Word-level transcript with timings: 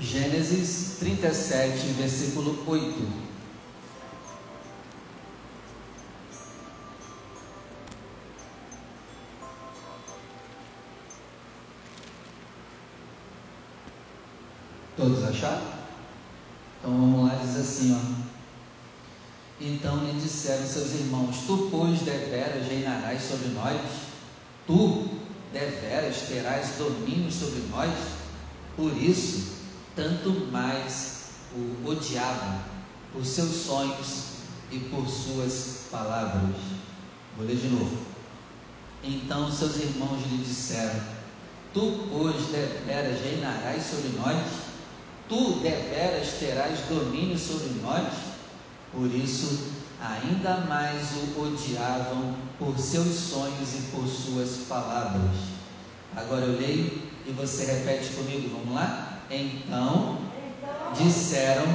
Gênesis 0.00 0.96
37, 1.00 1.92
versículo 1.98 2.62
8. 2.66 3.28
Todos 14.96 15.24
acharam? 15.24 15.62
Então 16.78 16.90
vamos 16.92 17.28
lá, 17.28 17.36
diz 17.36 17.56
assim, 17.56 17.94
ó. 17.94 18.28
Então 19.60 20.04
lhe 20.04 20.12
disseram 20.20 20.64
seus 20.64 20.92
irmãos: 20.94 21.38
Tu, 21.46 21.68
pois, 21.72 22.00
deveras 22.00 22.68
reinarás 22.68 23.22
sobre 23.22 23.48
nós? 23.48 23.80
Tu, 24.66 25.08
deveras 25.52 26.22
terás 26.28 26.76
domínio 26.78 27.30
sobre 27.32 27.60
nós? 27.70 27.92
Por 28.76 28.96
isso, 28.96 29.57
tanto 29.98 30.30
mais 30.52 31.22
o 31.52 31.90
odiavam 31.90 32.60
por 33.12 33.26
seus 33.26 33.50
sonhos 33.64 34.24
e 34.70 34.78
por 34.78 35.04
suas 35.08 35.86
palavras. 35.90 36.54
Vou 37.36 37.44
ler 37.44 37.56
de 37.56 37.68
novo. 37.68 37.98
Então 39.02 39.50
seus 39.50 39.76
irmãos 39.76 40.22
lhe 40.30 40.38
disseram: 40.38 41.00
Tu, 41.74 42.08
pois, 42.12 42.46
deveras 42.46 43.20
reinarás 43.22 43.82
sobre 43.82 44.16
nós? 44.18 44.46
Tu 45.28 45.60
deveras 45.60 46.28
terás 46.38 46.78
domínio 46.88 47.36
sobre 47.36 47.80
nós? 47.82 48.12
Por 48.92 49.12
isso, 49.12 49.72
ainda 50.00 50.60
mais 50.68 51.08
o 51.16 51.42
odiavam 51.42 52.36
por 52.56 52.78
seus 52.78 53.14
sonhos 53.14 53.74
e 53.74 53.82
por 53.90 54.06
suas 54.06 54.66
palavras. 54.68 55.36
Agora 56.16 56.44
eu 56.44 56.56
leio 56.56 57.02
e 57.26 57.32
você 57.32 57.64
repete 57.64 58.14
comigo, 58.14 58.48
vamos 58.56 58.74
lá? 58.74 59.17
Então 59.30 60.18
disseram 60.96 61.66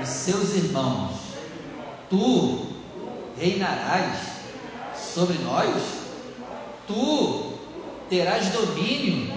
os 0.00 0.08
seus 0.08 0.54
irmãos: 0.54 1.16
Tu 2.08 2.66
reinarás 3.36 4.18
sobre 4.96 5.38
nós? 5.38 5.82
Tu 6.86 7.52
terás 8.08 8.48
domínio 8.50 9.32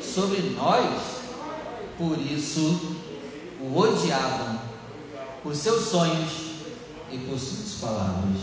sobre 0.00 0.40
nós? 0.56 1.20
Por 1.98 2.18
isso 2.18 2.96
o 3.60 3.78
odiavam 3.78 4.58
por 5.42 5.54
seus 5.54 5.88
sonhos 5.88 6.50
e 7.10 7.18
por 7.18 7.38
suas 7.38 7.80
palavras. 7.80 8.40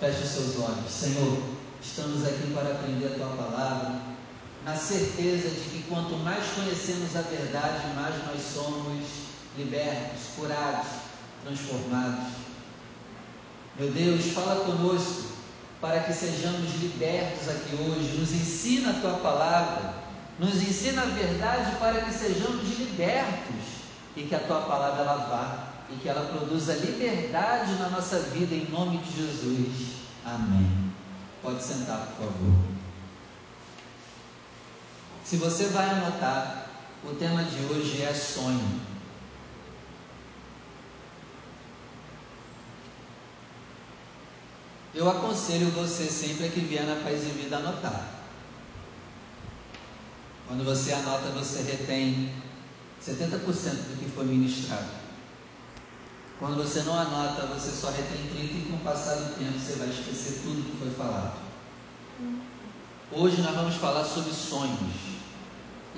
Feche 0.00 0.22
os 0.22 0.28
seus 0.28 0.56
olhos. 0.60 0.90
Senhor, 0.90 1.38
estamos 1.80 2.24
aqui 2.26 2.52
para 2.52 2.72
aprender 2.72 3.06
a 3.06 3.10
tua 3.10 3.28
palavra, 3.28 4.00
na 4.64 4.76
certeza 4.76 5.48
de 5.48 5.70
que 5.70 5.84
quanto 5.88 6.16
mais 6.16 6.44
conhecemos 6.54 7.16
a 7.16 7.22
verdade, 7.22 7.94
mais 7.94 8.14
nós 8.26 8.42
somos 8.42 9.04
libertos, 9.56 10.20
curados, 10.36 10.88
transformados. 11.44 12.32
Meu 13.78 13.90
Deus, 13.90 14.32
fala 14.32 14.64
conosco 14.64 15.32
para 15.80 16.00
que 16.00 16.12
sejamos 16.12 16.74
libertos 16.80 17.48
aqui 17.48 17.76
hoje. 17.76 18.18
Nos 18.18 18.32
ensina 18.32 18.90
a 18.90 19.00
tua 19.00 19.18
palavra 19.18 20.08
nos 20.38 20.54
ensina 20.62 21.02
a 21.02 21.06
verdade 21.06 21.76
para 21.80 22.00
que 22.00 22.12
sejamos 22.12 22.78
libertos 22.78 23.82
e 24.16 24.22
que 24.22 24.34
a 24.34 24.38
tua 24.38 24.60
palavra 24.60 25.02
ela 25.02 25.16
vá 25.16 25.68
e 25.90 25.96
que 25.96 26.08
ela 26.08 26.26
produza 26.32 26.74
liberdade 26.74 27.72
na 27.74 27.88
nossa 27.88 28.20
vida 28.20 28.54
em 28.54 28.70
nome 28.70 28.98
de 28.98 29.16
Jesus. 29.16 29.96
Amém. 30.24 30.92
Pode 31.42 31.62
sentar, 31.62 32.14
por 32.16 32.26
favor. 32.26 32.77
Se 35.28 35.36
você 35.36 35.66
vai 35.66 35.90
anotar, 35.90 36.70
o 37.04 37.14
tema 37.14 37.44
de 37.44 37.62
hoje 37.66 38.00
é 38.00 38.14
sonho. 38.14 38.80
Eu 44.94 45.10
aconselho 45.10 45.70
você 45.72 46.06
sempre 46.06 46.48
que 46.48 46.60
vier 46.60 46.86
na 46.86 47.04
Paz 47.04 47.24
e 47.24 47.30
Vida 47.32 47.58
anotar. 47.58 48.08
Quando 50.46 50.64
você 50.64 50.94
anota, 50.94 51.28
você 51.32 51.60
retém 51.60 52.32
70% 53.06 53.28
do 53.28 53.98
que 53.98 54.10
foi 54.10 54.24
ministrado. 54.24 54.88
Quando 56.38 56.56
você 56.56 56.80
não 56.84 56.98
anota, 56.98 57.44
você 57.48 57.70
só 57.70 57.90
retém 57.90 58.30
30% 58.34 58.62
e 58.62 58.66
com 58.70 58.76
o 58.76 58.80
passar 58.80 59.16
do 59.16 59.34
tempo 59.38 59.58
você 59.58 59.74
vai 59.74 59.90
esquecer 59.90 60.40
tudo 60.42 60.70
que 60.70 60.78
foi 60.78 60.90
falado. 60.92 61.36
Hoje 63.12 63.42
nós 63.42 63.54
vamos 63.54 63.74
falar 63.74 64.04
sobre 64.04 64.32
sonhos. 64.32 65.17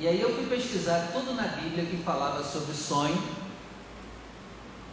E 0.00 0.08
aí 0.08 0.18
eu 0.18 0.34
fui 0.34 0.46
pesquisar 0.46 1.10
tudo 1.12 1.34
na 1.34 1.42
Bíblia 1.42 1.84
que 1.84 1.98
falava 1.98 2.42
sobre 2.42 2.74
sonho. 2.74 3.22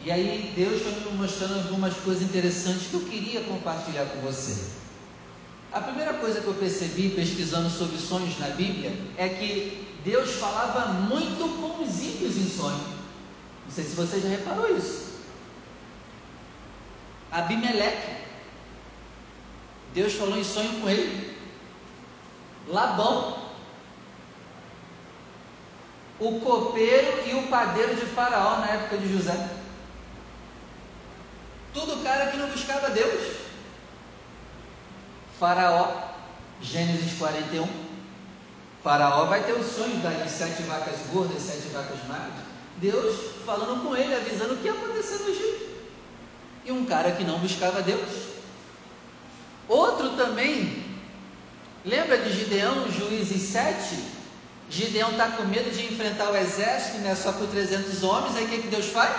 E 0.04 0.12
aí 0.12 0.52
Deus 0.54 0.82
foi 0.82 0.92
me 0.92 1.18
mostrando 1.18 1.64
algumas 1.64 1.96
coisas 1.96 2.24
interessantes 2.24 2.88
que 2.88 2.94
eu 2.94 3.06
queria 3.06 3.42
compartilhar 3.44 4.04
com 4.08 4.20
você. 4.20 4.66
A 5.72 5.80
primeira 5.80 6.14
coisa 6.16 6.42
que 6.42 6.48
eu 6.48 6.54
percebi 6.56 7.10
pesquisando 7.12 7.70
sobre 7.70 7.98
sonhos 7.98 8.38
na 8.38 8.50
Bíblia 8.50 8.92
é 9.18 9.30
que 9.30 9.88
Deus 10.04 10.32
falava 10.32 10.92
muito 10.94 11.58
com 11.58 11.82
os 11.82 12.02
ímpios 12.02 12.36
em 12.36 12.50
sonho. 12.50 12.84
Não 13.66 13.72
sei 13.72 13.86
se 13.86 13.96
você 13.96 14.20
já 14.20 14.28
reparou 14.28 14.76
isso. 14.76 15.08
Abimeleque. 17.32 18.24
Deus 19.94 20.14
falou 20.14 20.38
em 20.38 20.44
sonho 20.44 20.82
com 20.82 20.90
ele. 20.90 21.34
Labão. 22.68 23.37
O 26.20 26.40
copeiro 26.40 27.28
e 27.28 27.36
o 27.36 27.48
padeiro 27.48 27.96
de 27.96 28.06
Faraó 28.08 28.58
na 28.58 28.68
época 28.68 28.98
de 28.98 29.12
José. 29.12 29.50
Tudo 31.74 32.04
cara 32.04 32.32
que 32.32 32.38
não 32.38 32.50
buscava 32.50 32.90
Deus. 32.90 33.38
Faraó, 35.40 36.10
Gênesis 36.62 37.18
41. 37.20 37.68
Faraó 38.84 39.26
vai 39.26 39.44
ter 39.44 39.54
o 39.54 39.64
sonho 39.64 39.98
das 39.98 40.32
sete 40.32 40.64
vacas 40.64 40.96
gordas, 41.12 41.42
sete 41.44 41.68
vacas 41.74 42.00
magras. 42.08 42.48
Deus 42.78 43.16
falando 43.46 43.84
com 43.84 43.96
ele, 43.96 44.16
avisando 44.16 44.56
o 44.56 44.58
que 44.58 44.66
ia 44.66 44.74
acontecer 44.74 45.24
no 45.24 45.30
Egito. 45.30 45.68
E 46.66 46.72
um 46.72 46.86
cara 46.86 47.12
que 47.12 47.24
não 47.24 47.40
buscava 47.40 47.82
Deus. 47.82 48.28
Outro 49.68 50.16
também, 50.16 50.84
lembra 51.86 52.18
de 52.18 52.32
Gideão, 52.34 52.90
Juízes 52.92 53.42
7? 53.50 54.17
Gideão 54.70 55.12
está 55.12 55.30
com 55.32 55.44
medo 55.44 55.72
de 55.72 55.86
enfrentar 55.86 56.30
o 56.30 56.36
exército, 56.36 56.98
né, 57.00 57.16
só 57.16 57.32
por 57.32 57.48
300 57.48 58.04
homens. 58.04 58.36
Aí 58.36 58.46
o 58.46 58.48
que, 58.50 58.62
que 58.64 58.68
Deus 58.68 58.88
faz? 58.88 59.16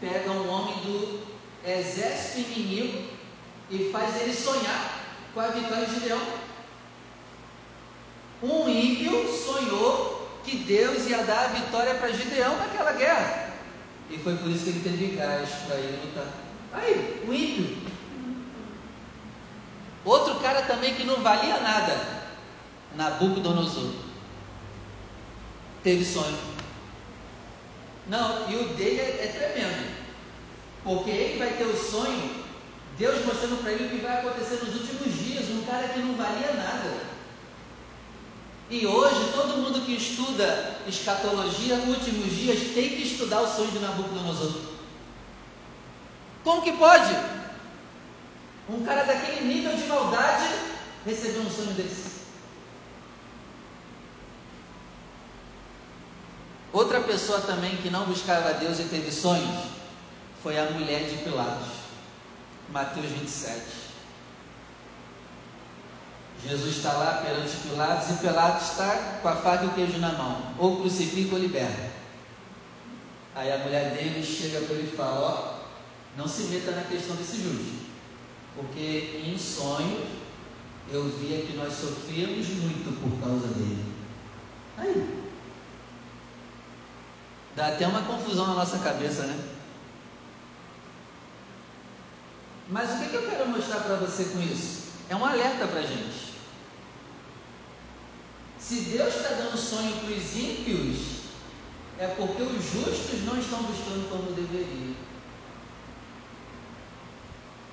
Pega 0.00 0.30
um 0.30 0.48
homem 0.48 0.74
do 0.80 1.20
exército 1.64 2.50
inimigo 2.50 3.08
e 3.70 3.90
faz 3.92 4.20
ele 4.20 4.34
sonhar 4.34 5.00
com 5.32 5.40
a 5.40 5.48
vitória 5.48 5.86
de 5.86 5.94
Gideão. 5.94 6.20
Um 8.42 8.68
ímpio 8.68 9.32
sonhou 9.32 10.28
que 10.44 10.56
Deus 10.56 11.06
ia 11.06 11.22
dar 11.24 11.44
a 11.44 11.48
vitória 11.48 11.94
para 11.94 12.12
Gideão 12.12 12.56
naquela 12.56 12.92
guerra. 12.92 13.50
E 14.08 14.18
foi 14.18 14.36
por 14.36 14.50
isso 14.50 14.64
que 14.64 14.70
ele 14.70 14.80
teve 14.80 15.16
gás 15.16 15.48
para 15.66 15.76
ir 15.76 16.00
lutar. 16.04 16.26
Aí, 16.72 17.24
o 17.28 17.32
ímpio. 17.32 17.90
Outro 20.04 20.36
cara 20.36 20.62
também 20.62 20.94
que 20.94 21.04
não 21.04 21.22
valia 21.22 21.60
nada, 21.60 22.19
Nabucodonosor. 22.96 23.92
Teve 25.82 26.04
sonho. 26.04 26.38
Não, 28.06 28.50
e 28.50 28.56
o 28.56 28.68
dele 28.74 29.00
é, 29.00 29.24
é 29.24 29.26
tremendo. 29.28 29.90
Porque 30.82 31.10
ele 31.10 31.38
vai 31.38 31.52
ter 31.52 31.64
o 31.64 31.76
sonho 31.76 32.40
Deus 33.00 33.24
mostrando 33.24 33.62
para 33.62 33.72
ele 33.72 33.86
o 33.86 33.88
que 33.88 34.04
vai 34.04 34.18
acontecer 34.18 34.62
nos 34.62 34.74
últimos 34.74 35.18
dias, 35.18 35.48
um 35.48 35.62
cara 35.64 35.88
que 35.88 36.00
não 36.00 36.14
valia 36.16 36.52
nada. 36.52 37.00
E 38.68 38.86
hoje, 38.86 39.32
todo 39.32 39.56
mundo 39.56 39.86
que 39.86 39.96
estuda 39.96 40.76
escatologia, 40.86 41.76
últimos 41.76 42.30
dias, 42.30 42.74
tem 42.74 42.90
que 42.90 43.02
estudar 43.02 43.40
o 43.40 43.48
sonho 43.48 43.70
de 43.70 43.78
Nabucodonosor. 43.78 44.52
Como 46.44 46.60
que 46.60 46.72
pode? 46.72 47.16
Um 48.68 48.84
cara 48.84 49.04
daquele 49.04 49.46
nível 49.46 49.74
de 49.74 49.84
maldade 49.84 50.48
receber 51.06 51.38
um 51.38 51.50
sonho 51.50 51.72
desse. 51.72 52.09
Outra 56.80 57.02
pessoa 57.02 57.42
também 57.42 57.76
que 57.76 57.90
não 57.90 58.06
buscava 58.06 58.54
Deus 58.54 58.80
e 58.80 58.84
teve 58.84 59.12
sonhos 59.12 59.66
foi 60.42 60.58
a 60.58 60.70
mulher 60.70 61.10
de 61.10 61.18
Pilatos. 61.18 61.68
Mateus 62.72 63.04
27. 63.04 63.60
Jesus 66.42 66.76
está 66.78 66.94
lá 66.94 67.20
perante 67.22 67.54
Pilatos 67.68 68.08
e 68.08 68.14
Pilatos 68.14 68.70
está 68.70 69.18
com 69.20 69.28
a 69.28 69.36
faca 69.36 69.64
e 69.64 69.66
o 69.66 69.72
queijo 69.72 69.98
na 69.98 70.12
mão, 70.12 70.54
ou 70.58 70.80
crucifica 70.80 71.34
ou 71.34 71.42
liberta. 71.42 71.90
Aí 73.34 73.52
a 73.52 73.58
mulher 73.58 73.94
dele 73.94 74.24
chega 74.24 74.62
para 74.62 74.76
ele 74.76 74.90
e 74.90 74.96
fala: 74.96 75.20
Ó, 75.20 76.16
não 76.16 76.26
se 76.26 76.44
meta 76.44 76.70
na 76.70 76.84
questão 76.84 77.14
desse 77.16 77.42
justo, 77.42 77.90
porque 78.56 79.20
em 79.22 79.36
sonhos 79.36 80.08
eu 80.90 81.04
via 81.10 81.42
que 81.42 81.58
nós 81.58 81.74
sofríamos 81.74 82.48
muito 82.48 82.98
por 83.02 83.22
causa 83.22 83.48
dele. 83.48 83.84
Aí, 84.78 85.29
Dá 87.56 87.68
até 87.68 87.86
uma 87.86 88.02
confusão 88.02 88.46
na 88.46 88.54
nossa 88.54 88.78
cabeça, 88.78 89.22
né? 89.22 89.50
Mas 92.68 92.90
o 92.90 93.08
que, 93.08 93.14
eu 93.14 93.28
quero 93.28 93.48
mostrar 93.48 93.80
para 93.80 93.96
você 93.96 94.24
com 94.24 94.40
isso? 94.40 94.90
É 95.08 95.16
um 95.16 95.24
alerta 95.24 95.66
para 95.66 95.80
a 95.80 95.86
gente. 95.86 96.30
Se 98.58 98.80
Deus 98.82 99.16
está 99.16 99.30
dando 99.30 99.56
sonho 99.58 99.96
para 99.96 100.14
os 100.14 100.36
ímpios, 100.36 101.20
é 101.98 102.06
porque 102.06 102.42
os 102.42 102.64
justos 102.64 103.24
não 103.24 103.38
estão 103.38 103.60
buscando 103.64 104.08
como 104.08 104.32
deveriam. 104.32 104.94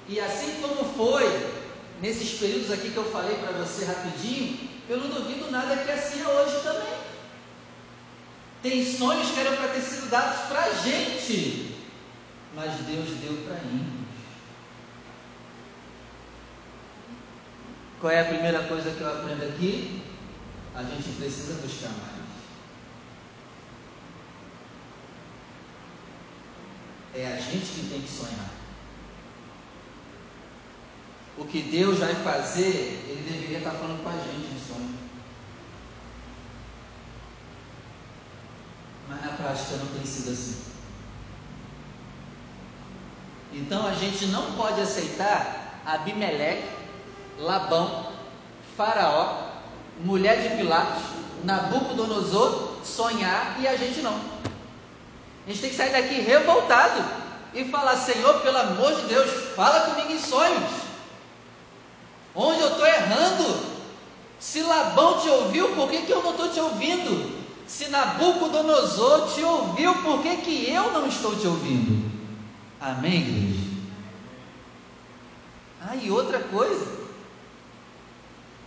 E 0.10 0.20
assim 0.20 0.62
como 0.62 0.84
foi 0.96 1.26
nesses 2.02 2.40
períodos 2.40 2.72
aqui 2.72 2.90
que 2.90 2.98
eu 2.98 3.12
falei 3.12 3.36
para 3.36 3.52
você 3.52 3.86
rapidinho, 3.86 4.68
eu 4.90 4.98
não 4.98 5.10
duvido 5.10 5.52
nada 5.52 5.78
que 5.78 5.92
assim 5.92 6.22
é 6.22 6.28
hoje 6.28 6.64
também. 6.64 6.97
Tem 8.62 8.84
sonhos 8.84 9.32
que 9.32 9.40
eram 9.40 9.56
para 9.56 9.70
ter 9.70 9.82
sido 9.82 10.10
dados 10.10 10.48
para 10.48 10.64
a 10.64 10.74
gente, 10.74 11.76
mas 12.56 12.74
Deus 12.82 13.10
deu 13.20 13.46
para 13.46 13.58
ímpios. 13.58 14.08
Qual 18.00 18.12
é 18.12 18.22
a 18.22 18.26
primeira 18.26 18.64
coisa 18.64 18.92
que 18.92 19.02
eu 19.02 19.12
aprendo 19.12 19.44
aqui? 19.44 20.02
A 20.76 20.84
gente 20.84 21.10
precisa 21.18 21.62
buscar 21.62 21.90
mais. 21.90 22.18
É 27.16 27.34
a 27.34 27.38
gente 27.38 27.66
que 27.66 27.90
tem 27.90 28.02
que 28.02 28.10
sonhar. 28.10 28.52
O 31.38 31.46
que 31.46 31.62
Deus 31.64 31.98
vai 32.00 32.14
fazer, 32.16 33.04
Ele 33.08 33.28
deveria 33.28 33.58
estar 33.60 33.72
falando 33.72 34.04
com 34.04 34.10
a 34.10 34.14
gente 34.14 34.54
de 34.54 34.60
sonho. 34.60 34.98
Mas 39.08 39.22
na 39.22 39.32
prática 39.58 39.78
não 39.78 39.88
tem 39.88 40.06
sido 40.06 40.32
assim. 40.32 40.56
Então 43.54 43.88
a 43.88 43.94
gente 43.94 44.28
não 44.28 44.52
pode 44.54 44.80
aceitar 44.80 45.82
Abimeleque, 45.86 46.70
Labão, 47.40 48.12
Faraó, 48.76 49.48
mulher 50.02 50.42
de 50.42 50.58
Pilatos, 50.58 51.04
Nabucodonosor 51.44 52.78
sonhar 52.84 53.58
e 53.60 53.68
a 53.68 53.76
gente 53.76 54.02
não. 54.02 54.14
A 54.14 55.50
gente 55.50 55.62
tem 55.62 55.70
que 55.70 55.76
sair 55.76 55.92
daqui 55.92 56.22
revoltado 56.22 57.04
e 57.54 57.66
falar: 57.66 57.96
Senhor, 57.96 58.42
pelo 58.42 58.58
amor 58.58 58.94
de 58.96 59.08
Deus, 59.08 59.56
fala 59.56 59.92
comigo 59.92 60.12
em 60.12 60.20
sonhos. 60.20 60.88
Onde 62.36 62.62
eu 62.62 62.70
estou 62.70 62.86
errando? 62.86 63.78
Se 64.40 64.62
Labão 64.62 65.20
te 65.20 65.30
ouviu, 65.30 65.74
por 65.74 65.90
que, 65.90 66.04
que 66.04 66.12
eu 66.12 66.22
não 66.22 66.32
estou 66.32 66.50
te 66.50 66.60
ouvindo? 66.60 67.37
Se 67.68 67.90
Nabucodonosor 67.90 69.34
te 69.34 69.44
ouviu, 69.44 69.94
por 70.02 70.22
que, 70.22 70.38
que 70.38 70.72
eu 70.72 70.92
não 70.94 71.06
estou 71.06 71.36
te 71.36 71.46
ouvindo? 71.46 72.10
Amém, 72.80 73.22
igreja? 73.22 73.68
Ah, 75.82 75.96
e 75.96 76.10
outra 76.10 76.40
coisa. 76.40 76.98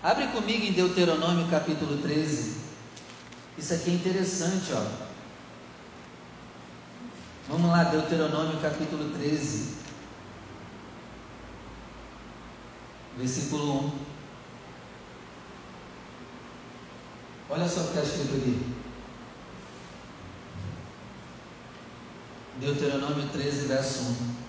Abre 0.02 0.26
comigo 0.28 0.64
em 0.64 0.72
Deuteronômio 0.72 1.48
capítulo 1.48 1.98
13. 2.02 2.60
Isso 3.56 3.74
aqui 3.74 3.90
é 3.90 3.94
interessante, 3.94 4.72
ó. 4.72 5.10
Vamos 7.48 7.70
lá, 7.70 7.84
Deuteronômio 7.84 8.60
capítulo 8.60 9.12
13, 9.12 9.76
versículo 13.16 13.86
1. 13.86 13.92
Olha 17.50 17.68
só 17.68 17.80
o 17.80 17.84
que 17.84 17.98
está 17.98 18.02
escrito 18.02 18.36
aqui. 18.36 18.79
Deuteronômio 22.58 23.28
13, 23.28 23.66
verso 23.66 24.00
1. 24.00 24.40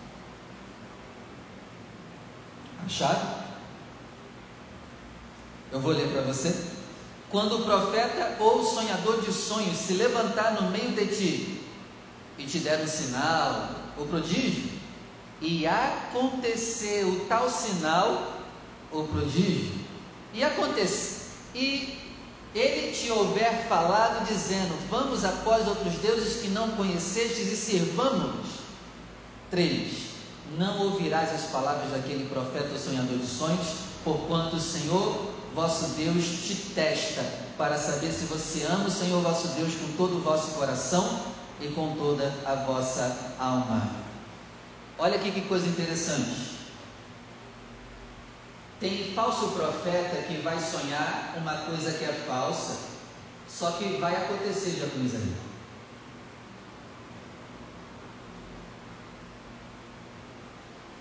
Acharam? 2.85 3.41
Eu 5.71 5.79
vou 5.79 5.93
ler 5.93 6.09
para 6.11 6.21
você. 6.21 6.53
Quando 7.29 7.59
o 7.59 7.63
profeta 7.63 8.35
ou 8.39 8.59
o 8.59 8.65
sonhador 8.65 9.21
de 9.21 9.31
sonhos 9.31 9.77
se 9.77 9.93
levantar 9.93 10.61
no 10.61 10.69
meio 10.69 10.91
de 10.91 11.07
ti 11.07 11.61
e 12.37 12.45
te 12.45 12.59
der 12.59 12.81
um 12.81 12.87
sinal 12.87 13.71
ou 13.97 14.05
prodígio, 14.07 14.69
e 15.39 15.65
acontecer 15.65 17.05
o 17.05 17.25
tal 17.25 17.49
sinal 17.49 18.41
ou 18.91 19.07
prodígio, 19.07 19.71
e 20.33 20.43
acontecer, 20.43 21.27
e 21.55 22.00
ele 22.53 22.91
te 22.91 23.09
houver 23.09 23.67
falado 23.67 24.25
dizendo: 24.27 24.75
Vamos 24.89 25.23
após 25.23 25.67
outros 25.67 25.93
deuses 25.95 26.41
que 26.41 26.49
não 26.49 26.71
conhecestes 26.71 27.51
e 27.51 27.55
servamos. 27.55 28.61
3. 29.49 30.11
Não 30.57 30.81
ouvirás 30.81 31.33
as 31.33 31.49
palavras 31.49 31.91
daquele 31.91 32.27
profeta 32.29 32.77
sonhador 32.77 33.17
de 33.17 33.25
sonhos, 33.25 33.67
porquanto 34.03 34.57
o 34.57 34.61
Senhor 34.61 35.31
vosso 35.55 35.95
Deus 35.95 36.25
te 36.45 36.55
testa, 36.73 37.23
para 37.57 37.77
saber 37.77 38.11
se 38.11 38.25
você 38.25 38.63
ama 38.63 38.87
o 38.87 38.91
Senhor 38.91 39.21
vosso 39.21 39.49
Deus 39.49 39.73
com 39.75 39.91
todo 39.97 40.17
o 40.17 40.21
vosso 40.21 40.51
coração 40.51 41.21
e 41.59 41.67
com 41.69 41.95
toda 41.95 42.33
a 42.45 42.55
vossa 42.55 43.35
alma. 43.39 43.91
Olha 44.97 45.15
aqui 45.15 45.31
que 45.31 45.41
coisa 45.41 45.67
interessante. 45.67 46.60
Tem 48.81 49.13
falso 49.13 49.49
profeta 49.49 50.23
que 50.23 50.41
vai 50.41 50.59
sonhar 50.59 51.35
uma 51.37 51.55
coisa 51.57 51.91
que 51.91 52.03
é 52.03 52.25
falsa, 52.27 52.79
só 53.47 53.73
que 53.73 53.97
vai 53.97 54.15
acontecer, 54.15 54.71
já 54.71 54.87
com. 54.87 55.51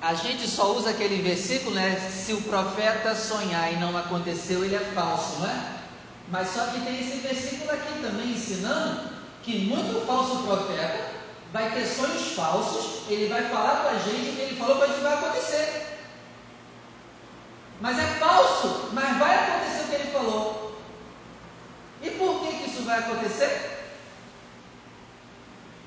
A 0.03 0.15
gente 0.15 0.47
só 0.47 0.75
usa 0.77 0.91
aquele 0.91 1.23
versículo, 1.23 1.75
né? 1.75 1.99
Se 2.11 2.35
o 2.35 2.43
profeta 2.43 3.15
sonhar 3.15 3.73
e 3.73 3.77
não 3.77 3.97
aconteceu, 3.97 4.63
ele 4.63 4.75
é 4.75 4.93
falso, 4.95 5.41
não 5.41 5.47
é? 5.47 5.81
Mas 6.29 6.51
só 6.51 6.67
que 6.67 6.81
tem 6.81 7.01
esse 7.01 7.19
versículo 7.21 7.71
aqui 7.71 7.99
também 8.03 8.33
ensinando 8.33 9.09
que 9.43 9.59
muito 9.65 10.07
falso 10.07 10.43
profeta 10.43 11.13
vai 11.51 11.71
ter 11.73 11.87
sonhos 11.87 12.33
falsos, 12.33 13.09
ele 13.09 13.29
vai 13.29 13.49
falar 13.49 13.77
para 13.77 13.91
a 13.93 13.99
gente 13.99 14.31
o 14.31 14.37
que 14.37 14.41
ele 14.43 14.57
falou 14.57 14.77
a 14.83 14.87
gente 14.87 15.01
vai 15.01 15.15
acontecer. 15.15 16.00
Mas 17.81 17.99
é 17.99 18.07
falso, 18.19 18.91
mas 18.93 19.19
vai 19.19 19.37
acontecer 19.37 19.83
o 19.83 19.89
que 19.89 19.95
ele 19.95 20.13
falou. 20.13 20.81
E 22.03 22.11
por 22.11 22.41
que, 22.41 22.57
que 22.59 22.71
isso 22.71 22.83
vai 22.83 22.99
acontecer? 22.99 23.79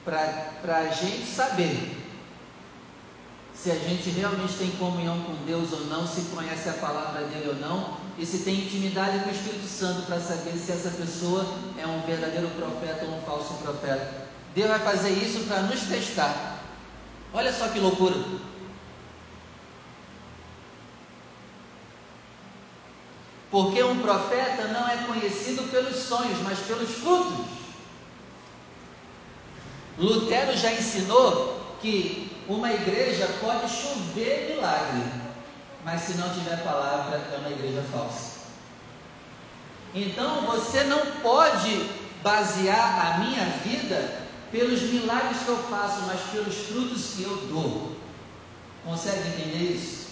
Para 0.04 0.78
a 0.78 0.88
gente 0.90 1.26
saber 1.26 2.04
se 3.64 3.72
a 3.72 3.76
gente 3.76 4.10
realmente 4.10 4.56
tem 4.56 4.72
comunhão 4.72 5.22
com 5.22 5.46
Deus 5.46 5.72
ou 5.72 5.86
não, 5.86 6.06
se 6.06 6.22
conhece 6.36 6.68
a 6.68 6.74
palavra 6.74 7.22
dele 7.28 7.48
ou 7.48 7.56
não, 7.56 7.98
e 8.18 8.26
se 8.26 8.40
tem 8.40 8.66
intimidade 8.66 9.20
com 9.20 9.30
o 9.30 9.32
Espírito 9.32 9.68
Santo 9.68 10.06
para 10.06 10.20
saber 10.20 10.52
se 10.58 10.72
essa 10.74 10.90
pessoa 10.90 11.46
é 11.78 11.88
um 11.88 12.02
verdadeiro 12.02 12.50
profeta 12.50 13.06
ou 13.06 13.18
um 13.18 13.22
falso 13.22 13.54
profeta. 13.64 14.28
Deus 14.54 14.68
vai 14.68 14.80
fazer 14.80 15.12
isso 15.12 15.46
para 15.48 15.62
nos 15.62 15.82
testar. 15.84 16.60
Olha 17.34 17.54
só 17.54 17.70
que 17.70 17.80
loucura. 17.80 18.16
Porque 23.54 23.84
um 23.84 24.00
profeta 24.00 24.70
não 24.70 24.90
é 24.90 24.98
conhecido 25.06 25.70
pelos 25.70 25.96
sonhos, 25.96 26.40
mas 26.40 26.58
pelos 26.62 26.90
frutos. 26.90 27.46
Lutero 29.96 30.58
já 30.58 30.72
ensinou 30.72 31.78
que 31.80 32.36
uma 32.48 32.74
igreja 32.74 33.28
pode 33.40 33.70
chover 33.70 34.56
milagre, 34.56 35.04
mas 35.86 36.02
se 36.02 36.16
não 36.16 36.34
tiver 36.34 36.64
palavra, 36.64 37.18
é 37.32 37.38
uma 37.38 37.52
igreja 37.52 37.84
falsa. 37.92 38.40
Então 39.94 40.48
você 40.48 40.86
não 40.86 41.06
pode 41.22 41.88
basear 42.24 43.06
a 43.06 43.20
minha 43.20 43.46
vida 43.64 44.20
pelos 44.52 44.82
milagres 44.82 45.44
que 45.44 45.50
eu 45.50 45.58
faço, 45.70 46.02
mas 46.08 46.20
pelos 46.32 46.56
frutos 46.56 47.14
que 47.16 47.22
eu 47.22 47.38
dou. 47.52 47.98
Consegue 48.84 49.28
entender 49.28 49.76
isso? 49.76 50.03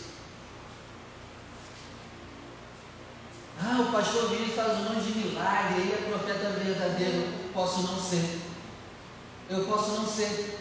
Ah, 3.63 3.81
o 3.81 3.91
pastor 3.91 4.29
vem 4.29 4.43
e 4.43 4.53
faz 4.55 4.79
um 4.79 4.93
monte 4.93 5.11
de 5.11 5.19
milagre, 5.19 5.81
ele 5.81 5.93
é 5.93 6.09
profeta 6.09 6.49
verdadeiro. 6.49 7.27
Posso 7.53 7.83
não 7.83 7.99
ser. 7.99 8.39
Eu 9.49 9.65
posso 9.65 9.91
não 9.91 10.07
ser. 10.07 10.57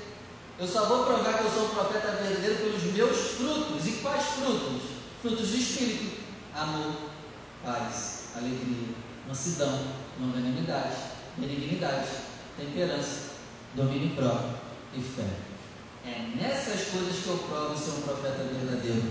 Eu 0.58 0.68
só 0.68 0.84
vou 0.84 1.06
provar 1.06 1.38
que 1.38 1.44
eu 1.44 1.50
sou 1.50 1.64
um 1.64 1.68
profeta 1.70 2.12
verdadeiro 2.12 2.56
pelos 2.56 2.82
meus 2.92 3.18
frutos. 3.30 3.86
E 3.86 3.92
quais 4.02 4.22
frutos? 4.22 4.82
Frutos 5.22 5.48
do 5.48 5.56
Espírito: 5.56 6.20
amor, 6.54 6.92
paz, 7.64 8.24
alegria, 8.36 8.94
mansidão, 9.26 9.80
longanimidade, 10.20 10.96
benignidade, 11.38 12.08
temperança, 12.58 13.30
domínio 13.74 14.14
próprio 14.14 14.50
e 14.94 15.00
fé. 15.00 15.26
É 16.04 16.36
nessas 16.36 16.88
coisas 16.88 17.22
que 17.22 17.28
eu 17.28 17.38
provo 17.48 17.78
ser 17.78 17.92
um 17.92 18.02
profeta 18.02 18.42
verdadeiro. 18.42 19.10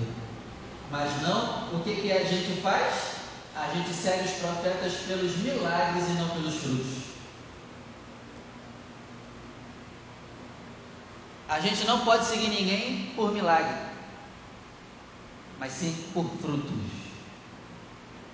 Mas 0.92 1.22
não, 1.24 1.74
o 1.74 1.84
que, 1.84 1.96
que 1.96 2.12
a 2.12 2.24
gente 2.24 2.62
faz? 2.62 3.19
A 3.56 3.74
gente 3.74 3.94
segue 3.94 4.26
os 4.26 4.32
profetas 4.38 4.94
pelos 5.08 5.38
milagres 5.38 6.08
e 6.08 6.14
não 6.14 6.30
pelos 6.30 6.56
frutos. 6.56 7.10
A 11.50 11.60
gente 11.60 11.86
não 11.86 12.06
pode 12.06 12.26
seguir 12.26 12.50
ninguém 12.50 13.12
por 13.16 13.34
milagre, 13.34 13.76
mas 15.58 15.72
sim 15.74 15.96
por 16.14 16.30
frutos. 16.40 16.72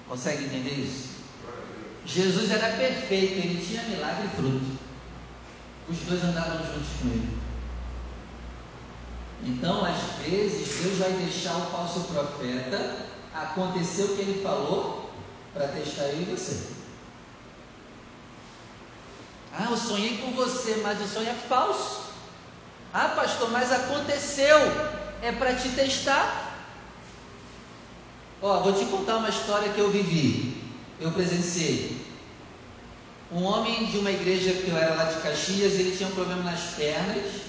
Consegue 0.08 0.44
entender 0.44 0.74
isso? 0.74 1.16
Jesus 2.06 2.52
era 2.52 2.76
perfeito, 2.76 3.34
ele 3.34 3.66
tinha 3.66 3.84
milagre 3.84 4.28
e 4.28 4.36
fruto. 4.36 4.80
Os 5.88 5.98
dois 6.00 6.24
andavam 6.24 6.58
juntos 6.58 6.90
com 7.02 7.08
ele. 7.08 7.38
Então, 9.44 9.86
às 9.86 10.26
vezes, 10.26 10.84
Deus 10.84 10.98
vai 10.98 11.12
deixar 11.14 11.56
o 11.56 11.72
falso 11.72 12.02
profeta 12.02 13.06
acontecer 13.34 14.04
o 14.04 14.16
que 14.16 14.22
ele 14.22 14.44
falou 14.44 15.05
para 15.56 15.70
testar 15.70 16.04
eu 16.04 16.22
e 16.22 16.26
você. 16.26 16.76
Ah, 19.54 19.68
eu 19.72 19.78
sonhei 19.78 20.18
com 20.18 20.32
você, 20.32 20.82
mas 20.84 21.02
o 21.02 21.08
sonho 21.08 21.30
é 21.30 21.34
falso. 21.34 22.02
Ah, 22.94 23.08
pastor, 23.10 23.50
mas 23.50 23.72
aconteceu. 23.72 24.58
É 25.22 25.32
para 25.32 25.56
te 25.56 25.70
testar. 25.70 26.54
Ó, 28.42 28.60
vou 28.60 28.74
te 28.74 28.86
contar 28.86 29.16
uma 29.16 29.30
história 29.30 29.72
que 29.72 29.80
eu 29.80 29.90
vivi. 29.90 30.62
Eu 31.00 31.12
presenciei. 31.12 32.06
Um 33.32 33.44
homem 33.44 33.86
de 33.86 33.98
uma 33.98 34.12
igreja 34.12 34.52
que 34.52 34.70
eu 34.70 34.78
era 34.78 34.94
lá 34.94 35.06
de 35.06 35.22
Caxias, 35.22 35.74
ele 35.74 35.96
tinha 35.96 36.10
um 36.10 36.16
problema 36.16 36.44
nas 36.44 36.76
pernas. 36.76 37.42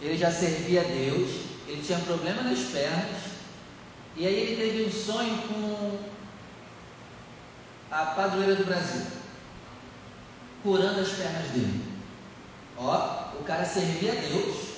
Ele 0.00 0.18
já 0.18 0.32
servia 0.32 0.80
a 0.80 0.84
Deus. 0.84 1.30
Ele 1.68 1.80
tinha 1.80 1.98
problema 2.00 2.42
nas 2.42 2.58
pernas. 2.58 3.31
E 4.16 4.26
aí 4.26 4.34
ele 4.34 4.56
teve 4.56 4.84
um 4.84 4.92
sonho 4.92 5.38
com 5.48 5.98
a 7.90 8.06
padroeira 8.06 8.56
do 8.56 8.64
Brasil 8.64 9.06
curando 10.62 11.00
as 11.00 11.10
pernas 11.10 11.50
dele. 11.50 11.92
Ó, 12.76 13.32
o 13.40 13.44
cara 13.44 13.64
servia 13.64 14.12
a 14.12 14.14
Deus. 14.16 14.72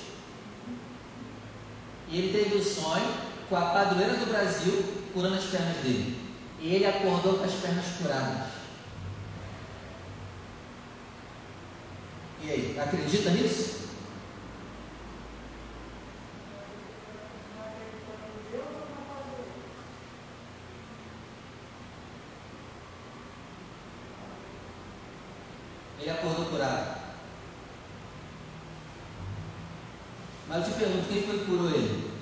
E 2.09 2.19
ele 2.19 2.33
teve 2.33 2.57
o 2.57 2.65
sonho 2.65 3.13
com 3.49 3.57
a 3.57 3.67
padroeira 3.67 4.15
do 4.15 4.27
Brasil 4.27 4.85
curando 5.13 5.37
as 5.37 5.45
pernas 5.45 5.77
dele. 5.79 6.19
E 6.61 6.75
ele 6.75 6.87
acordou 6.87 7.39
com 7.39 7.45
as 7.45 7.53
pernas 7.53 7.85
curadas. 8.01 8.55
E 12.43 12.51
aí, 12.51 12.79
acredita 12.79 13.31
nisso? 13.31 13.85
Ele 26.01 26.11
acordou 26.11 26.45
curado. 26.47 27.05
Mas 30.49 30.67
eu 30.67 30.73
te 30.73 30.79
pergunto, 30.79 31.09
quem 31.09 31.23
foi 31.23 31.39
que 31.39 31.45
curou 31.45 31.71
ele? 31.71 32.15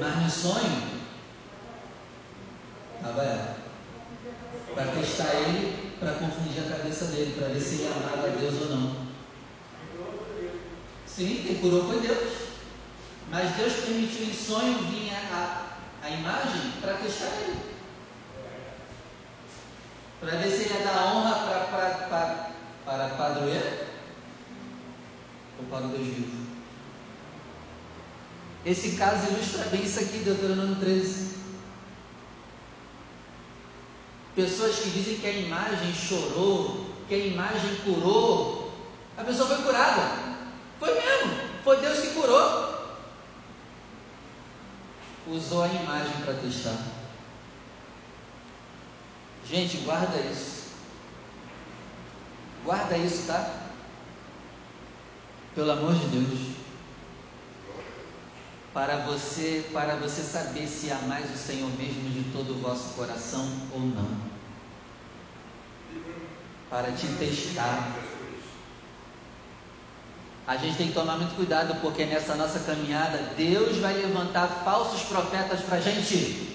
Mas 0.00 0.22
no 0.22 0.30
sonho, 0.30 0.82
estava 2.96 3.22
ela. 3.22 3.56
Para 4.74 4.86
testar 4.86 5.34
ele, 5.34 5.96
para 6.00 6.12
confundir 6.14 6.64
a 6.64 6.76
cabeça 6.76 7.06
dele, 7.06 7.34
para 7.38 7.48
ver 7.48 7.60
se 7.60 7.82
ele 7.82 7.92
amava 7.92 8.26
a 8.26 8.30
Deus 8.30 8.62
ou 8.62 8.68
não. 8.68 9.04
Sim, 11.06 11.44
quem 11.46 11.56
curou 11.58 11.86
foi 11.86 12.00
Deus. 12.00 12.32
Mas 13.30 13.56
Deus 13.56 13.72
permitiu 13.72 14.26
em 14.26 14.34
sonho 14.34 14.78
vir 14.90 15.10
a, 15.12 15.76
a 16.02 16.10
imagem 16.10 16.72
para 16.80 16.94
testar 16.94 17.32
ele 17.40 17.74
para 20.24 20.38
ver 20.38 20.50
se 20.50 20.62
ele 20.64 20.74
ia 20.74 20.84
dar 20.84 21.04
honra 21.06 21.34
para, 21.46 21.60
para, 21.66 22.48
para, 22.86 23.08
para 23.10 23.40
ou 23.40 23.83
para 25.62 25.86
o 25.86 25.88
Deus 25.88 26.06
vivo. 26.06 26.44
Esse 28.64 28.96
caso 28.96 29.30
ilustra 29.30 29.64
bem 29.66 29.84
isso 29.84 30.00
aqui, 30.00 30.18
Deuteronômio 30.18 30.76
13. 30.76 31.34
Pessoas 34.34 34.76
que 34.76 34.90
dizem 34.90 35.18
que 35.18 35.26
a 35.26 35.32
imagem 35.32 35.92
chorou, 35.94 36.86
que 37.06 37.14
a 37.14 37.18
imagem 37.18 37.76
curou, 37.84 38.72
a 39.16 39.22
pessoa 39.22 39.48
foi 39.48 39.64
curada. 39.64 40.24
Foi 40.78 40.94
mesmo, 40.94 41.32
foi 41.62 41.76
Deus 41.80 42.00
que 42.00 42.14
curou. 42.14 42.74
Usou 45.26 45.62
a 45.62 45.68
imagem 45.68 46.16
para 46.24 46.34
testar. 46.34 46.78
Gente, 49.46 49.76
guarda 49.78 50.18
isso. 50.20 50.64
Guarda 52.64 52.96
isso, 52.96 53.26
tá? 53.26 53.63
Pelo 55.54 55.70
amor 55.70 55.94
de 55.94 56.06
Deus. 56.06 56.54
Para 58.72 58.96
você, 59.06 59.68
para 59.72 59.94
você 59.96 60.22
saber 60.22 60.66
se 60.66 60.90
amais 60.90 61.32
o 61.32 61.38
Senhor 61.38 61.70
mesmo 61.78 62.10
de 62.10 62.24
todo 62.32 62.54
o 62.54 62.60
vosso 62.60 62.94
coração 62.94 63.48
ou 63.72 63.80
não. 63.80 64.16
Para 66.68 66.90
te 66.92 67.06
testar. 67.18 67.96
A 70.46 70.56
gente 70.56 70.76
tem 70.76 70.88
que 70.88 70.94
tomar 70.94 71.16
muito 71.16 71.36
cuidado 71.36 71.80
porque 71.80 72.04
nessa 72.04 72.34
nossa 72.34 72.58
caminhada 72.60 73.34
Deus 73.36 73.78
vai 73.78 73.94
levantar 73.94 74.62
falsos 74.64 75.02
profetas 75.02 75.60
para 75.60 75.76
a 75.76 75.80
gente. 75.80 76.54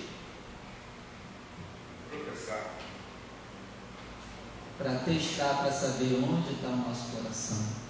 para 4.80 4.96
testar, 5.00 5.56
para 5.56 5.72
saber 5.74 6.24
onde 6.24 6.54
está 6.54 6.70
o 6.70 6.78
nosso 6.78 7.12
coração. 7.12 7.89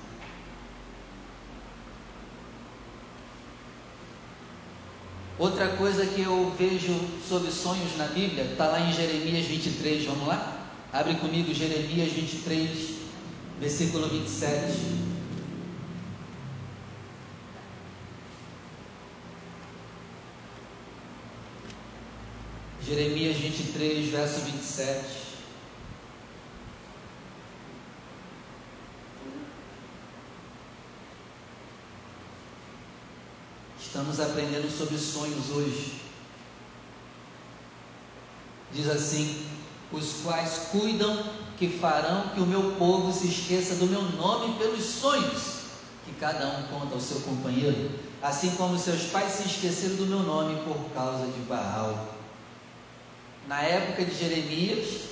Outra 5.40 5.70
coisa 5.70 6.06
que 6.06 6.22
eu 6.22 6.54
vejo 6.60 6.94
sobre 7.26 7.50
sonhos 7.50 7.96
na 7.96 8.08
Bíblia, 8.08 8.44
está 8.44 8.68
lá 8.68 8.82
em 8.82 8.92
Jeremias 8.92 9.46
23, 9.46 10.04
vamos 10.04 10.28
lá? 10.28 10.68
Abre 10.92 11.16
comigo 11.16 11.54
Jeremias 11.54 12.12
23, 12.12 12.70
versículo 13.58 14.10
27. 14.10 14.74
Jeremias 22.86 23.38
23, 23.38 24.10
verso 24.10 24.42
27. 24.42 25.29
Estamos 33.90 34.20
aprendendo 34.20 34.70
sobre 34.70 35.00
sonhos 35.00 35.50
hoje. 35.50 36.00
Diz 38.72 38.88
assim: 38.88 39.48
os 39.92 40.22
quais 40.22 40.68
cuidam 40.72 41.26
que 41.58 41.68
farão 41.80 42.30
que 42.30 42.40
o 42.40 42.46
meu 42.46 42.74
povo 42.74 43.12
se 43.12 43.26
esqueça 43.26 43.74
do 43.78 43.88
meu 43.88 44.04
nome 44.04 44.60
pelos 44.60 44.86
sonhos 44.86 45.62
que 46.06 46.14
cada 46.20 46.48
um 46.50 46.64
conta 46.68 46.94
ao 46.94 47.02
seu 47.02 47.20
companheiro, 47.22 47.90
assim 48.22 48.52
como 48.52 48.78
seus 48.78 49.06
pais 49.06 49.34
se 49.34 49.48
esqueceram 49.48 49.96
do 49.96 50.06
meu 50.06 50.20
nome 50.20 50.62
por 50.66 50.78
causa 50.94 51.26
de 51.26 51.40
Baal. 51.48 52.14
Na 53.48 53.64
época 53.64 54.06
de 54.06 54.16
Jeremias, 54.16 55.06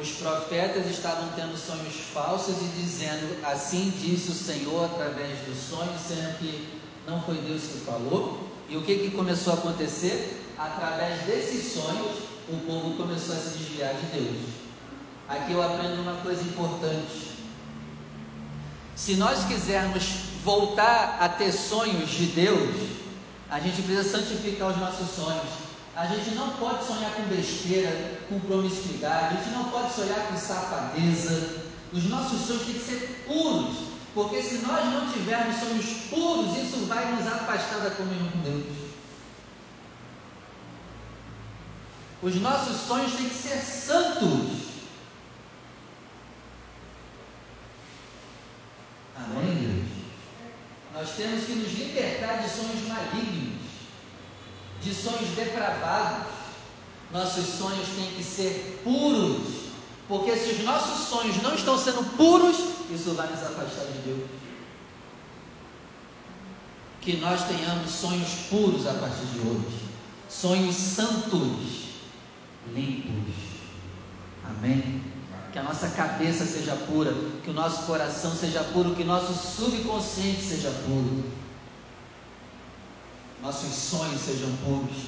os 0.00 0.10
profetas 0.12 0.86
estavam 0.86 1.28
tendo 1.36 1.54
sonhos 1.54 1.96
falsos 2.14 2.56
e 2.62 2.80
dizendo: 2.80 3.44
Assim 3.44 3.90
disse 3.90 4.30
o 4.30 4.34
Senhor 4.34 4.86
através 4.86 5.38
dos 5.40 5.58
sonhos, 5.58 6.00
sendo 6.00 6.38
que 6.38 6.80
não 7.06 7.20
foi 7.22 7.36
Deus 7.36 7.62
que 7.62 7.78
falou. 7.80 8.48
E 8.68 8.76
o 8.76 8.82
que, 8.82 8.96
que 8.96 9.10
começou 9.10 9.52
a 9.52 9.56
acontecer? 9.56 10.40
Através 10.58 11.22
desses 11.22 11.72
sonhos, 11.72 12.18
o 12.48 12.56
povo 12.66 12.96
começou 12.96 13.34
a 13.34 13.38
se 13.38 13.58
desviar 13.58 13.94
de 13.94 14.06
Deus. 14.06 14.36
Aqui 15.28 15.52
eu 15.52 15.62
aprendo 15.62 16.02
uma 16.02 16.16
coisa 16.22 16.42
importante. 16.42 17.32
Se 18.94 19.14
nós 19.14 19.44
quisermos 19.44 20.04
voltar 20.44 21.18
a 21.20 21.28
ter 21.28 21.52
sonhos 21.52 22.10
de 22.10 22.26
Deus, 22.26 22.90
a 23.50 23.58
gente 23.60 23.82
precisa 23.82 24.18
santificar 24.18 24.70
os 24.70 24.76
nossos 24.78 25.10
sonhos. 25.10 25.62
A 25.94 26.06
gente 26.06 26.34
não 26.34 26.50
pode 26.50 26.86
sonhar 26.86 27.12
com 27.12 27.22
besteira, 27.24 28.20
com 28.28 28.40
promiscuidade, 28.40 29.36
a 29.36 29.40
gente 29.42 29.54
não 29.54 29.64
pode 29.64 29.92
sonhar 29.92 30.26
com 30.28 30.36
safadeza. 30.36 31.62
Os 31.92 32.04
nossos 32.04 32.46
sonhos 32.46 32.62
têm 32.62 32.74
que 32.74 32.80
ser 32.80 33.24
puros, 33.26 33.91
porque 34.14 34.42
se 34.42 34.58
nós 34.58 34.84
não 34.86 35.10
tivermos 35.10 35.56
sonhos 35.56 35.86
puros, 36.10 36.56
isso 36.56 36.86
vai 36.86 37.12
nos 37.14 37.26
afastar 37.26 37.80
da 37.80 37.90
comunhão 37.90 38.28
com 38.28 38.38
Deus. 38.40 38.64
Os 42.22 42.34
nossos 42.36 42.76
sonhos 42.86 43.12
têm 43.14 43.28
que 43.28 43.34
ser 43.34 43.58
santos. 43.58 44.62
Amém, 49.16 49.50
igreja? 49.50 49.82
Nós 50.94 51.10
temos 51.16 51.44
que 51.44 51.54
nos 51.54 51.72
libertar 51.72 52.42
de 52.42 52.50
sonhos 52.50 52.86
malignos, 52.86 53.62
de 54.82 54.94
sonhos 54.94 55.30
depravados. 55.34 56.32
Nossos 57.10 57.46
sonhos 57.46 57.88
têm 57.88 58.10
que 58.12 58.24
ser 58.24 58.80
puros 58.82 59.62
Porque 60.08 60.36
se 60.36 60.50
os 60.50 60.64
nossos 60.64 61.08
sonhos 61.08 61.42
não 61.42 61.54
estão 61.54 61.78
sendo 61.78 62.04
puros, 62.16 62.56
isso 62.94 63.14
vai 63.14 63.28
nos 63.30 63.42
afastar 63.42 63.86
de 63.86 63.98
Deus. 64.04 64.30
Que 67.00 67.16
nós 67.16 67.44
tenhamos 67.44 67.90
sonhos 67.90 68.46
puros 68.48 68.86
a 68.86 68.94
partir 68.94 69.26
de 69.26 69.40
hoje, 69.40 69.88
sonhos 70.28 70.76
santos, 70.76 71.88
limpos. 72.72 73.34
Amém? 74.44 75.02
Que 75.52 75.58
a 75.58 75.62
nossa 75.62 75.88
cabeça 75.90 76.44
seja 76.44 76.76
pura, 76.76 77.12
que 77.42 77.50
o 77.50 77.52
nosso 77.52 77.86
coração 77.86 78.34
seja 78.34 78.62
puro, 78.64 78.94
que 78.94 79.02
o 79.02 79.06
nosso 79.06 79.34
subconsciente 79.34 80.42
seja 80.42 80.70
puro, 80.86 81.24
nossos 83.42 83.74
sonhos 83.74 84.20
sejam 84.20 84.50
puros. 84.64 85.06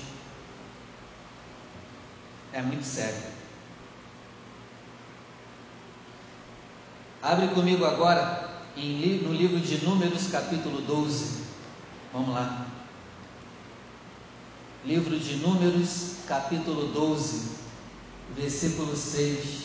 É 2.52 2.60
muito 2.60 2.84
sério. 2.84 3.33
Abre 7.24 7.48
comigo 7.54 7.86
agora 7.86 8.50
em, 8.76 9.22
no 9.22 9.32
livro 9.32 9.58
de 9.58 9.82
Números, 9.82 10.28
capítulo 10.30 10.82
12. 10.82 11.44
Vamos 12.12 12.34
lá. 12.34 12.66
Livro 14.84 15.18
de 15.18 15.36
Números, 15.36 16.16
capítulo 16.28 16.88
12, 16.88 17.48
versículo 18.36 18.94
6. 18.94 19.64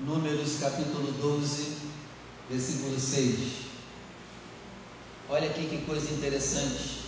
Números 0.00 0.56
capítulo 0.58 1.12
12, 1.20 1.76
versículo 2.48 2.98
6. 2.98 3.71
Olha 5.28 5.48
aqui 5.48 5.66
que 5.66 5.86
coisa 5.86 6.12
interessante. 6.12 7.02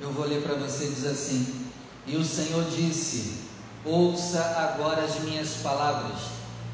Eu 0.00 0.10
vou 0.12 0.26
ler 0.26 0.42
para 0.42 0.54
você, 0.54 0.86
diz 0.86 1.04
assim: 1.04 1.66
E 2.06 2.16
o 2.16 2.24
Senhor 2.24 2.64
disse: 2.70 3.34
Ouça 3.84 4.42
agora 4.56 5.02
as 5.02 5.20
minhas 5.20 5.56
palavras. 5.56 6.20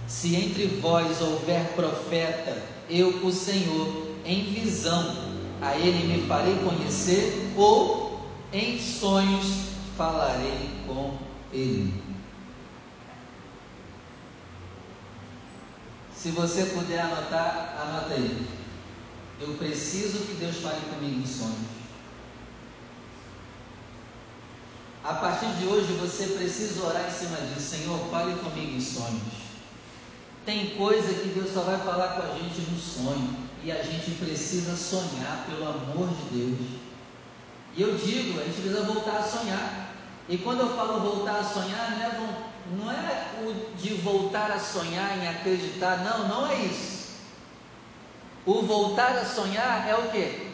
Se 0.06 0.36
entre 0.36 0.66
vós 0.66 1.20
houver 1.20 1.74
profeta, 1.74 2.62
eu, 2.88 3.08
o 3.24 3.32
Senhor, 3.32 4.06
em 4.24 4.44
visão, 4.44 5.16
a 5.60 5.76
ele 5.76 6.06
me 6.06 6.28
farei 6.28 6.54
conhecer, 6.56 7.52
ou 7.56 8.20
em 8.52 8.78
sonhos 8.78 9.66
falarei 9.96 10.70
com 10.86 11.16
ele. 11.52 12.15
Se 16.26 16.32
você 16.32 16.64
puder 16.64 16.98
anotar, 16.98 17.78
anota 17.80 18.14
aí. 18.14 18.48
Eu 19.40 19.54
preciso 19.54 20.26
que 20.26 20.34
Deus 20.34 20.56
fale 20.56 20.80
comigo 20.92 21.20
em 21.20 21.24
sonhos. 21.24 21.68
A 25.04 25.14
partir 25.14 25.46
de 25.60 25.66
hoje 25.68 25.92
você 25.92 26.26
precisa 26.36 26.84
orar 26.84 27.06
em 27.06 27.12
cima 27.12 27.36
disso. 27.36 27.76
Senhor, 27.76 28.10
fale 28.10 28.34
comigo 28.40 28.72
em 28.72 28.80
sonhos. 28.80 29.22
Tem 30.44 30.70
coisa 30.70 31.14
que 31.14 31.28
Deus 31.28 31.54
só 31.54 31.60
vai 31.60 31.78
falar 31.78 32.14
com 32.14 32.22
a 32.22 32.34
gente 32.34 32.60
no 32.72 32.76
sonho. 32.76 33.36
E 33.62 33.70
a 33.70 33.80
gente 33.84 34.10
precisa 34.16 34.74
sonhar, 34.74 35.46
pelo 35.48 35.68
amor 35.68 36.08
de 36.08 36.38
Deus. 36.38 36.70
E 37.76 37.82
eu 37.82 37.96
digo, 37.96 38.40
a 38.40 38.42
gente 38.42 38.62
precisa 38.62 38.82
voltar 38.82 39.18
a 39.18 39.22
sonhar. 39.22 39.94
E 40.28 40.38
quando 40.38 40.58
eu 40.58 40.74
falo 40.74 41.08
voltar 41.08 41.38
a 41.38 41.44
sonhar, 41.44 41.92
não 41.92 42.04
é 42.04 42.10
não 42.72 42.90
é 42.90 43.26
o 43.42 43.76
de 43.76 43.94
voltar 43.94 44.50
a 44.50 44.58
sonhar 44.58 45.16
em 45.18 45.28
acreditar, 45.28 45.98
não, 45.98 46.28
não 46.28 46.50
é 46.50 46.56
isso. 46.64 46.96
O 48.44 48.62
voltar 48.62 49.16
a 49.16 49.24
sonhar 49.24 49.88
é 49.88 49.94
o 49.94 50.10
que? 50.10 50.46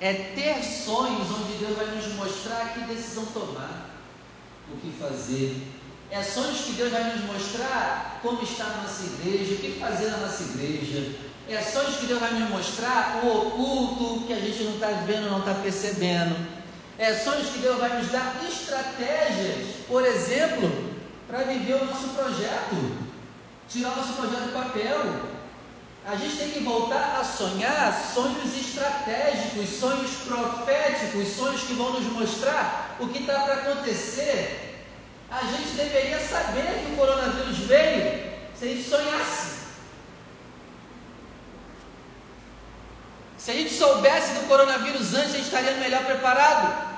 É 0.00 0.12
ter 0.34 0.62
sonhos 0.62 1.30
onde 1.30 1.58
Deus 1.58 1.76
vai 1.76 1.86
nos 1.86 2.14
mostrar 2.14 2.72
que 2.74 2.80
decisão 2.80 3.24
tomar, 3.26 3.90
o 4.72 4.76
que 4.78 4.92
fazer. 4.98 5.56
É 6.10 6.22
sonhos 6.22 6.60
que 6.60 6.72
Deus 6.72 6.92
vai 6.92 7.04
nos 7.04 7.24
mostrar 7.24 8.18
como 8.22 8.42
está 8.42 8.64
a 8.64 8.82
nossa 8.82 9.04
igreja, 9.04 9.54
o 9.54 9.58
que 9.58 9.80
fazer 9.80 10.10
na 10.10 10.18
nossa 10.18 10.42
igreja. 10.42 11.18
É 11.48 11.60
sonhos 11.60 11.96
que 11.96 12.06
Deus 12.06 12.20
vai 12.20 12.32
nos 12.34 12.50
mostrar 12.50 13.20
o 13.24 13.46
oculto 13.46 14.26
que 14.26 14.32
a 14.32 14.40
gente 14.40 14.62
não 14.64 14.74
está 14.74 14.88
vendo, 15.06 15.30
não 15.30 15.40
está 15.40 15.54
percebendo. 15.54 16.36
É 16.98 17.14
sonhos 17.14 17.48
que 17.48 17.58
Deus 17.58 17.78
vai 17.78 17.98
nos 17.98 18.10
dar 18.10 18.40
estratégias, 18.46 19.76
por 19.88 20.04
exemplo, 20.04 20.91
para 21.32 21.44
viver 21.44 21.76
o 21.76 21.86
nosso 21.86 22.08
projeto, 22.10 22.92
tirar 23.66 23.92
o 23.92 23.96
nosso 23.96 24.12
projeto 24.12 24.48
do 24.48 24.52
papel. 24.52 25.32
A 26.04 26.14
gente 26.14 26.36
tem 26.36 26.50
que 26.50 26.60
voltar 26.60 27.16
a 27.18 27.24
sonhar 27.24 28.12
sonhos 28.12 28.54
estratégicos, 28.54 29.70
sonhos 29.80 30.10
proféticos, 30.26 31.28
sonhos 31.28 31.62
que 31.62 31.72
vão 31.72 31.94
nos 31.94 32.04
mostrar 32.12 32.96
o 33.00 33.08
que 33.08 33.20
está 33.20 33.40
para 33.40 33.54
acontecer. 33.54 34.84
A 35.30 35.40
gente 35.46 35.70
deveria 35.70 36.20
saber 36.20 36.84
que 36.84 36.92
o 36.92 36.96
coronavírus 36.98 37.58
veio 37.60 38.30
se 38.54 38.64
a 38.66 38.68
gente 38.68 38.90
sonhasse. 38.90 39.52
Se 43.38 43.50
a 43.52 43.54
gente 43.54 43.72
soubesse 43.72 44.34
do 44.34 44.48
coronavírus 44.48 45.14
antes, 45.14 45.30
a 45.30 45.36
gente 45.38 45.44
estaria 45.44 45.76
melhor 45.78 46.04
preparado. 46.04 46.91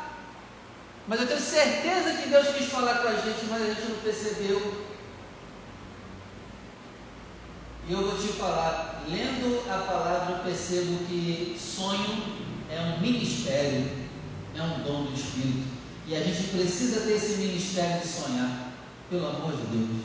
Mas 1.07 1.21
eu 1.21 1.27
tenho 1.27 1.41
certeza 1.41 2.15
que 2.15 2.29
Deus 2.29 2.49
quis 2.57 2.69
falar 2.69 2.99
com 2.99 3.09
a 3.09 3.17
gente, 3.17 3.45
mas 3.51 3.63
a 3.63 3.67
gente 3.67 3.89
não 3.91 3.99
percebeu. 3.99 4.85
E 7.87 7.93
eu 7.93 8.11
vou 8.11 8.19
te 8.19 8.29
falar, 8.29 9.05
lendo 9.07 9.71
a 9.71 9.79
palavra, 9.79 10.37
eu 10.37 10.45
percebo 10.45 11.05
que 11.05 11.55
sonho 11.61 12.23
é 12.71 12.81
um 12.81 13.01
ministério, 13.01 13.91
é 14.57 14.63
um 14.63 14.83
dom 14.83 15.05
do 15.05 15.15
Espírito. 15.15 15.69
E 16.07 16.17
a 16.17 16.21
gente 16.21 16.49
precisa 16.49 17.01
ter 17.03 17.13
esse 17.13 17.37
ministério 17.37 18.01
de 18.01 18.09
sonhar, 18.09 18.73
pelo 19.11 19.29
amor 19.29 19.53
de 19.53 19.67
Deus. 19.67 20.05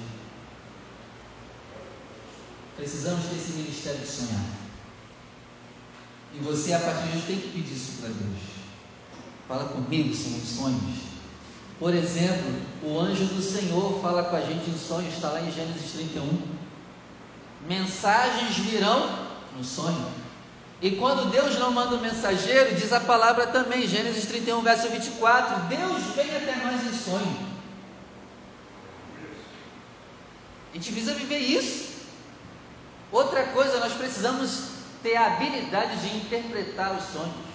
Precisamos 2.75 3.25
ter 3.25 3.35
esse 3.35 3.53
ministério 3.53 3.99
de 3.99 4.07
sonhar. 4.07 4.45
E 6.33 6.39
você, 6.39 6.73
a 6.73 6.79
partir 6.79 7.07
de 7.07 7.17
hoje, 7.17 7.27
tem 7.27 7.39
que 7.39 7.49
pedir 7.49 7.73
isso 7.73 8.01
para 8.01 8.09
Deus. 8.09 8.58
Fala 9.49 9.65
comigo, 9.65 10.13
Senhor, 10.13 10.37
em 10.37 10.45
sonhos. 10.45 10.99
Por 11.79 11.91
exemplo, 11.95 12.53
o 12.83 12.99
anjo 12.99 13.25
do 13.25 13.41
Senhor 13.41 13.99
fala 13.99 14.25
com 14.25 14.35
a 14.35 14.41
gente 14.41 14.69
em 14.69 14.77
sonhos, 14.77 15.15
está 15.15 15.29
lá 15.29 15.41
em 15.41 15.51
Gênesis 15.51 15.91
31. 15.93 16.39
Mensagens 17.67 18.57
virão 18.57 19.27
no 19.57 19.63
sonho. 19.63 20.05
E 20.79 20.91
quando 20.91 21.31
Deus 21.31 21.57
não 21.57 21.71
manda 21.71 21.95
o 21.95 21.99
mensageiro, 21.99 22.75
diz 22.75 22.93
a 22.93 22.99
palavra 22.99 23.47
também, 23.47 23.87
Gênesis 23.87 24.27
31, 24.27 24.61
verso 24.61 24.87
24: 24.87 25.65
Deus 25.67 26.03
vem 26.15 26.35
até 26.35 26.55
nós 26.57 26.85
em 26.85 26.93
sonho. 26.93 27.49
A 30.71 30.75
gente 30.75 30.91
precisa 30.91 31.15
viver 31.15 31.39
isso. 31.39 31.89
Outra 33.11 33.45
coisa, 33.45 33.79
nós 33.79 33.93
precisamos 33.93 34.65
ter 35.01 35.15
a 35.15 35.25
habilidade 35.25 35.97
de 36.01 36.17
interpretar 36.17 36.95
os 36.95 37.05
sonhos. 37.05 37.48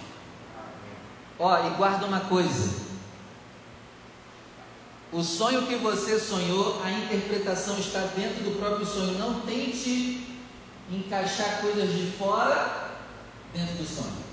Ó, 1.37 1.67
e 1.67 1.69
guarda 1.71 2.05
uma 2.05 2.21
coisa. 2.21 2.85
O 5.11 5.23
sonho 5.23 5.67
que 5.67 5.75
você 5.75 6.19
sonhou, 6.19 6.81
a 6.83 6.91
interpretação 6.91 7.77
está 7.77 7.99
dentro 8.15 8.43
do 8.43 8.59
próprio 8.59 8.85
sonho. 8.85 9.17
Não 9.17 9.41
tente 9.41 10.27
encaixar 10.91 11.61
coisas 11.61 11.93
de 11.93 12.11
fora 12.17 12.91
dentro 13.53 13.75
do 13.75 13.85
sonho. 13.85 14.25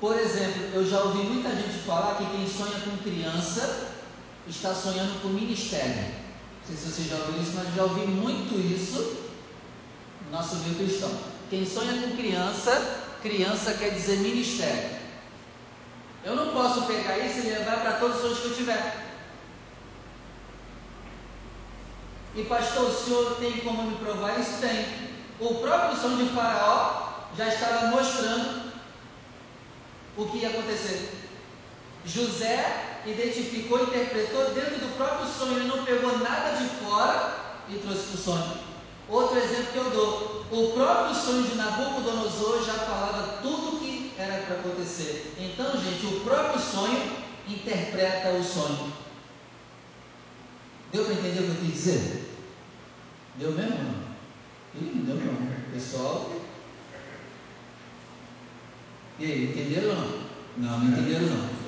Por 0.00 0.18
exemplo, 0.18 0.62
eu 0.74 0.86
já 0.86 1.00
ouvi 1.00 1.22
muita 1.22 1.50
gente 1.50 1.78
falar 1.86 2.16
que 2.16 2.26
quem 2.26 2.48
sonha 2.48 2.78
com 2.80 2.96
criança 2.98 3.88
está 4.48 4.74
sonhando 4.74 5.22
com 5.22 5.28
ministério. 5.28 5.94
Não 5.94 6.66
sei 6.66 6.76
se 6.76 6.90
você 6.90 7.08
já 7.08 7.16
ouviu 7.16 7.42
isso, 7.42 7.52
mas 7.54 7.74
já 7.74 7.82
ouvi 7.84 8.06
muito 8.06 8.54
isso 8.58 9.16
no 10.24 10.32
nosso 10.32 10.56
meio 10.56 10.74
cristão. 10.74 11.10
Quem 11.50 11.64
sonha 11.64 12.02
com 12.02 12.16
criança, 12.16 13.00
criança 13.22 13.74
quer 13.74 13.90
dizer 13.90 14.18
ministério. 14.18 15.03
Eu 16.24 16.34
não 16.34 16.52
posso 16.52 16.86
pegar 16.86 17.18
isso 17.18 17.40
e 17.40 17.50
levar 17.50 17.80
para 17.80 17.92
todos 17.94 18.24
os 18.24 18.38
que 18.38 18.46
eu 18.46 18.54
tiver. 18.54 19.04
E 22.34 22.42
pastor, 22.44 22.88
o 22.88 22.92
senhor 22.92 23.36
tem 23.36 23.58
como 23.58 23.82
me 23.82 23.96
provar 23.96 24.40
isso? 24.40 24.58
Tem. 24.60 24.86
O 25.38 25.56
próprio 25.56 26.00
sonho 26.00 26.24
de 26.24 26.34
Faraó 26.34 27.28
já 27.36 27.48
estava 27.48 27.88
mostrando 27.88 28.72
o 30.16 30.26
que 30.26 30.38
ia 30.38 30.48
acontecer. 30.48 31.12
José 32.06 33.00
identificou, 33.04 33.82
interpretou 33.82 34.50
dentro 34.52 34.78
do 34.78 34.96
próprio 34.96 35.28
sonho, 35.28 35.58
ele 35.58 35.68
não 35.68 35.84
pegou 35.84 36.18
nada 36.18 36.56
de 36.56 36.66
fora 36.84 37.36
e 37.68 37.76
trouxe 37.78 38.06
para 38.06 38.14
o 38.14 38.18
sonho. 38.18 38.58
Outro 39.08 39.38
exemplo 39.38 39.72
que 39.72 39.78
eu 39.78 39.90
dou: 39.90 40.44
o 40.50 40.72
próprio 40.72 41.14
sonho 41.14 41.42
de 41.42 41.54
Nabucodonosor 41.54 42.64
já 42.64 42.74
falava 42.74 43.38
tudo 43.42 43.83
era 44.18 44.42
para 44.44 44.56
acontecer. 44.56 45.34
Então, 45.38 45.72
gente, 45.80 46.06
o 46.06 46.20
próprio 46.20 46.60
sonho 46.60 47.24
interpreta 47.48 48.30
o 48.30 48.44
sonho. 48.44 48.92
Deu 50.92 51.04
para 51.04 51.14
entender 51.14 51.40
o 51.40 51.44
que 51.44 51.50
eu 51.50 51.56
quis 51.56 51.72
dizer? 51.74 52.34
Deu 53.36 53.52
mesmo? 53.52 54.04
Ih, 54.76 55.02
deu 55.06 55.16
não. 55.16 55.72
Pessoal. 55.72 56.30
E 59.18 59.24
aí, 59.24 59.50
entenderam 59.50 59.88
ou 59.88 59.94
não? 59.96 60.24
Não, 60.56 60.78
não 60.78 60.98
entenderam 60.98 61.26
não. 61.26 61.64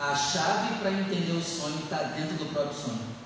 A 0.00 0.16
chave 0.16 0.80
para 0.80 0.90
entender 0.90 1.32
o 1.32 1.40
sonho 1.40 1.78
está 1.84 2.02
dentro 2.02 2.36
do 2.36 2.52
próprio 2.52 2.76
sonho. 2.76 3.21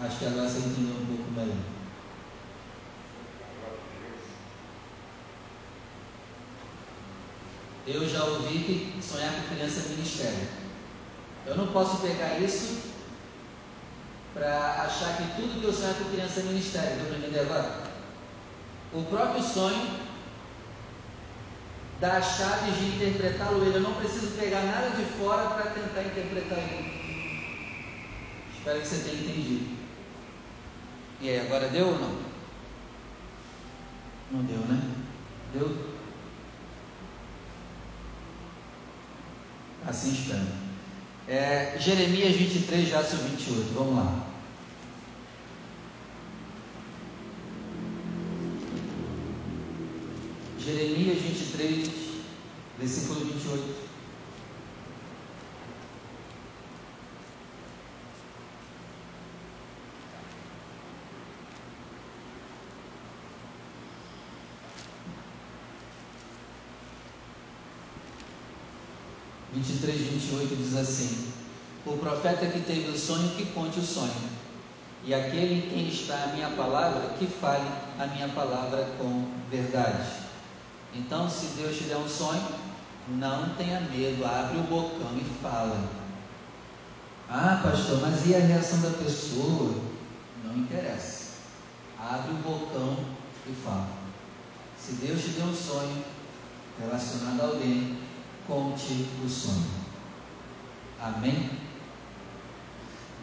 Acho 0.00 0.18
que 0.18 0.26
agora 0.26 0.48
você 0.48 0.58
entendeu 0.58 0.94
um 0.94 1.06
pouco 1.06 1.30
melhor. 1.32 1.56
Eu 7.84 8.08
já 8.08 8.22
ouvi 8.22 8.58
que 8.58 9.02
sonhar 9.02 9.32
com 9.32 9.54
criança 9.54 9.80
é 9.80 9.88
ministério. 9.88 10.48
Eu 11.46 11.56
não 11.56 11.68
posso 11.68 12.00
pegar 12.02 12.38
isso 12.38 12.92
para 14.34 14.82
achar 14.82 15.16
que 15.16 15.40
tudo 15.40 15.60
que 15.60 15.66
eu 15.66 15.72
sonhar 15.72 15.94
com 15.94 16.10
criança 16.10 16.40
é 16.40 16.42
ministério. 16.44 16.96
Deu 16.96 17.30
para 17.30 17.40
agora? 17.40 17.82
O 18.92 19.02
próprio 19.04 19.42
sonho 19.42 20.00
dá 21.98 22.22
chaves 22.22 22.76
de 22.76 22.96
interpretá-lo 22.96 23.64
ele. 23.64 23.76
Eu 23.76 23.80
não 23.80 23.94
preciso 23.94 24.36
pegar 24.36 24.62
nada 24.62 24.90
de 24.90 25.04
fora 25.18 25.48
para 25.50 25.70
tentar 25.72 26.02
interpretar 26.02 26.58
ele. 26.58 26.98
Espero 28.56 28.80
que 28.80 28.86
você 28.86 29.02
tenha 29.02 29.22
entendido. 29.22 29.77
E 31.20 31.28
aí, 31.28 31.40
agora 31.40 31.68
deu 31.68 31.88
ou 31.88 31.98
não? 31.98 32.18
Não 34.30 34.42
deu, 34.44 34.58
né? 34.58 34.80
Deu? 35.52 35.88
Assim 39.86 40.12
espero. 40.12 40.46
É, 41.26 41.76
Jeremias 41.78 42.36
23, 42.36 42.88
verso 42.88 43.16
28. 43.16 43.74
Vamos 43.74 43.96
lá. 43.96 44.26
Jeremias 50.60 51.18
23, 51.18 51.90
versículo 52.78 53.20
28. 53.24 53.87
Vinte 69.58 69.70
e 69.70 69.78
três, 69.78 69.98
vinte 70.02 70.30
e 70.30 70.36
oito 70.36 70.54
diz 70.54 70.76
assim: 70.76 71.32
O 71.84 71.96
profeta 71.96 72.46
que 72.46 72.60
teve 72.60 72.90
o 72.90 72.96
sonho, 72.96 73.30
que 73.30 73.46
conte 73.46 73.80
o 73.80 73.84
sonho, 73.84 74.12
e 75.04 75.12
aquele 75.12 75.54
em 75.54 75.60
quem 75.62 75.88
está 75.88 76.14
a 76.14 76.26
minha 76.28 76.48
palavra, 76.50 77.14
que 77.18 77.26
fale 77.26 77.66
a 77.98 78.06
minha 78.06 78.28
palavra 78.28 78.88
com 78.96 79.26
verdade. 79.50 80.10
Então, 80.94 81.28
se 81.28 81.46
Deus 81.56 81.76
te 81.76 81.84
der 81.84 81.96
um 81.96 82.08
sonho, 82.08 82.46
não 83.08 83.48
tenha 83.56 83.80
medo, 83.80 84.24
abre 84.24 84.58
o 84.58 84.62
bocão 84.62 85.10
e 85.16 85.42
fala. 85.42 85.90
Ah, 87.28 87.60
pastor, 87.60 88.00
mas 88.00 88.28
e 88.28 88.36
a 88.36 88.38
reação 88.38 88.80
da 88.80 88.90
pessoa? 88.90 89.74
Não 90.44 90.56
interessa. 90.56 91.32
Abre 91.98 92.30
o 92.30 92.34
bocão 92.34 92.96
e 93.44 93.52
fala. 93.64 93.88
Se 94.78 94.92
Deus 95.04 95.20
te 95.20 95.30
deu 95.30 95.46
um 95.46 95.56
sonho 95.56 96.04
relacionado 96.78 97.40
a 97.40 97.44
alguém, 97.46 98.07
conte 98.48 99.06
o 99.24 99.28
sonho. 99.28 99.70
Amém? 101.00 101.50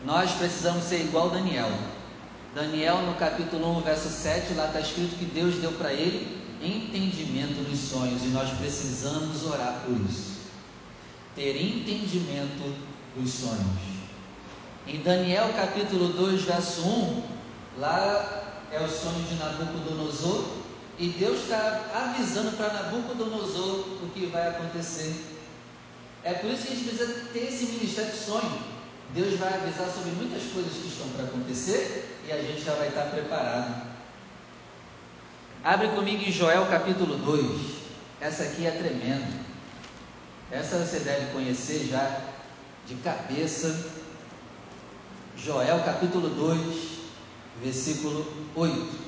Nós 0.06 0.32
precisamos 0.34 0.84
ser 0.84 1.02
igual 1.02 1.32
Daniel. 1.32 1.70
Daniel, 2.54 3.02
no 3.02 3.16
capítulo 3.16 3.80
1, 3.80 3.82
verso 3.82 4.08
7, 4.08 4.54
lá 4.54 4.68
está 4.68 4.80
escrito 4.80 5.18
que 5.18 5.26
Deus 5.26 5.56
deu 5.56 5.74
para 5.74 5.92
ele 5.92 6.46
entendimento 6.62 7.68
nos 7.70 7.80
sonhos 7.80 8.24
e 8.24 8.28
nós 8.28 8.50
precisamos 8.52 9.46
orar 9.46 9.82
por 9.86 10.00
isso. 10.10 10.36
Ter 11.36 11.62
entendimento 11.62 12.76
dos 13.18 13.34
sonhos. 13.34 13.96
Em 14.88 15.02
Daniel 15.02 15.52
capítulo 15.56 16.10
2, 16.14 16.44
verso 16.44 16.82
1, 16.82 17.24
lá 17.80 18.68
é 18.72 18.80
o 18.80 18.88
sonho 18.88 19.26
de 19.26 19.36
Nabucodonosor 19.36 20.65
e 20.98 21.10
Deus 21.10 21.42
está 21.42 21.86
avisando 21.94 22.56
para 22.56 22.72
Nabucodonosor 22.72 23.80
o 24.02 24.10
que 24.14 24.28
vai 24.28 24.48
acontecer. 24.48 25.14
É 26.24 26.34
por 26.34 26.50
isso 26.50 26.64
que 26.64 26.74
a 26.74 26.76
gente 26.76 26.90
precisa 26.90 27.26
ter 27.34 27.48
esse 27.48 27.66
ministério 27.66 28.12
de 28.12 28.18
sonho. 28.18 28.60
Deus 29.14 29.38
vai 29.38 29.54
avisar 29.54 29.90
sobre 29.90 30.12
muitas 30.12 30.44
coisas 30.52 30.74
que 30.74 30.88
estão 30.88 31.08
para 31.10 31.26
acontecer 31.26 32.18
e 32.28 32.32
a 32.32 32.42
gente 32.42 32.62
já 32.62 32.74
vai 32.76 32.88
estar 32.88 33.04
preparado. 33.12 33.94
Abre 35.64 35.90
comigo 35.90 36.24
em 36.24 36.32
Joel 36.32 36.66
capítulo 36.68 37.18
2. 37.18 37.76
Essa 38.22 38.44
aqui 38.44 38.66
é 38.66 38.72
tremenda. 38.72 39.28
Essa 40.50 40.78
você 40.78 41.00
deve 41.00 41.34
conhecer 41.34 41.88
já 41.88 42.22
de 42.88 42.96
cabeça. 42.96 43.92
Joel 45.38 45.84
capítulo 45.84 46.30
2, 46.30 47.00
versículo 47.62 48.26
8. 48.56 49.05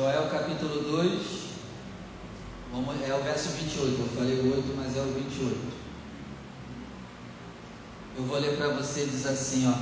Joel 0.00 0.30
capítulo 0.30 0.80
2, 0.80 1.22
Vamos, 2.72 3.06
é 3.06 3.14
o 3.14 3.22
verso 3.22 3.50
28, 3.50 4.00
eu 4.00 4.08
falei 4.16 4.40
o 4.40 4.56
8, 4.56 4.74
mas 4.74 4.96
é 4.96 5.00
o 5.00 5.12
28. 5.12 5.58
Eu 8.16 8.24
vou 8.24 8.38
ler 8.38 8.56
para 8.56 8.68
você, 8.68 9.04
diz 9.04 9.26
assim, 9.26 9.70
ó. 9.70 9.74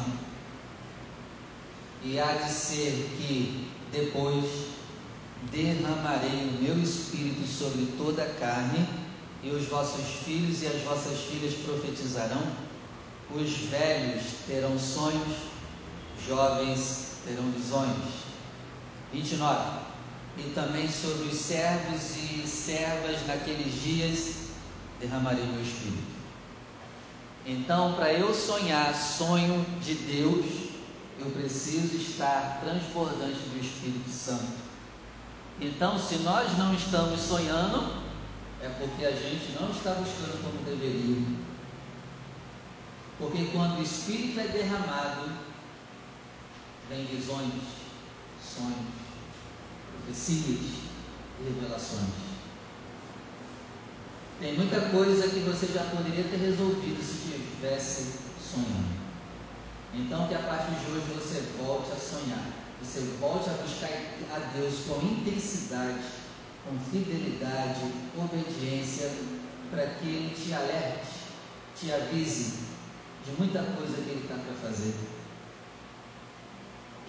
E 2.02 2.18
há 2.18 2.32
de 2.32 2.50
ser 2.50 3.08
que 3.16 3.70
depois 3.92 4.44
derramarei 5.52 6.48
o 6.48 6.62
meu 6.64 6.82
espírito 6.82 7.46
sobre 7.46 7.86
toda 7.96 8.24
a 8.24 8.34
carne, 8.40 8.88
e 9.44 9.50
os 9.50 9.66
vossos 9.66 10.04
filhos 10.24 10.62
e 10.62 10.66
as 10.66 10.82
vossas 10.82 11.16
filhas 11.30 11.54
profetizarão, 11.64 12.42
os 13.36 13.50
velhos 13.70 14.24
terão 14.48 14.76
sonhos, 14.80 15.36
jovens 16.26 17.12
terão 17.24 17.48
visões. 17.52 18.26
29 19.12 19.87
e 20.38 20.50
também 20.54 20.88
sobre 20.88 21.28
os 21.28 21.36
servos 21.36 22.16
e 22.16 22.46
servas 22.46 23.26
naqueles 23.26 23.82
dias 23.82 24.48
derramarei 25.00 25.44
meu 25.44 25.62
espírito. 25.62 26.18
Então, 27.46 27.94
para 27.94 28.12
eu 28.12 28.32
sonhar 28.34 28.94
sonho 28.94 29.64
de 29.80 29.94
Deus, 29.94 30.70
eu 31.18 31.30
preciso 31.30 31.96
estar 31.96 32.60
transbordante 32.62 33.38
do 33.38 33.60
Espírito 33.60 34.10
Santo. 34.10 34.68
Então, 35.60 35.98
se 35.98 36.16
nós 36.18 36.56
não 36.58 36.74
estamos 36.74 37.20
sonhando, 37.20 38.02
é 38.62 38.68
porque 38.68 39.04
a 39.04 39.12
gente 39.12 39.56
não 39.58 39.70
está 39.70 39.94
buscando 39.94 40.42
como 40.42 40.64
deveria. 40.64 41.22
Porque 43.18 43.46
quando 43.46 43.78
o 43.78 43.82
Espírito 43.82 44.38
é 44.38 44.48
derramado, 44.48 45.30
vem 46.88 47.04
visões, 47.06 47.52
sonhos 48.40 49.08
profecias 50.08 50.60
e 51.40 51.44
revelações. 51.44 52.08
Tem 54.40 54.54
muita 54.54 54.80
coisa 54.90 55.28
que 55.28 55.40
você 55.40 55.66
já 55.66 55.84
poderia 55.84 56.24
ter 56.24 56.38
resolvido 56.38 57.02
se 57.02 57.32
tivesse 57.56 58.12
sonhando. 58.40 58.98
Então 59.94 60.28
que 60.28 60.34
a 60.34 60.38
partir 60.38 60.74
de 60.76 60.92
hoje 60.92 61.06
você 61.14 61.44
volte 61.62 61.92
a 61.92 61.96
sonhar. 61.96 62.46
Você 62.82 63.00
volte 63.20 63.50
a 63.50 63.54
buscar 63.54 63.90
a 64.32 64.38
Deus 64.56 64.74
com 64.86 65.04
intensidade, 65.04 65.98
com 66.64 66.78
fidelidade, 66.90 67.80
obediência, 68.16 69.10
para 69.70 69.86
que 69.86 70.06
Ele 70.06 70.34
te 70.34 70.54
alerte, 70.54 71.08
te 71.78 71.92
avise 71.92 72.68
de 73.24 73.32
muita 73.36 73.62
coisa 73.62 73.96
que 73.96 74.10
Ele 74.10 74.22
está 74.22 74.36
para 74.36 74.70
fazer. 74.70 74.94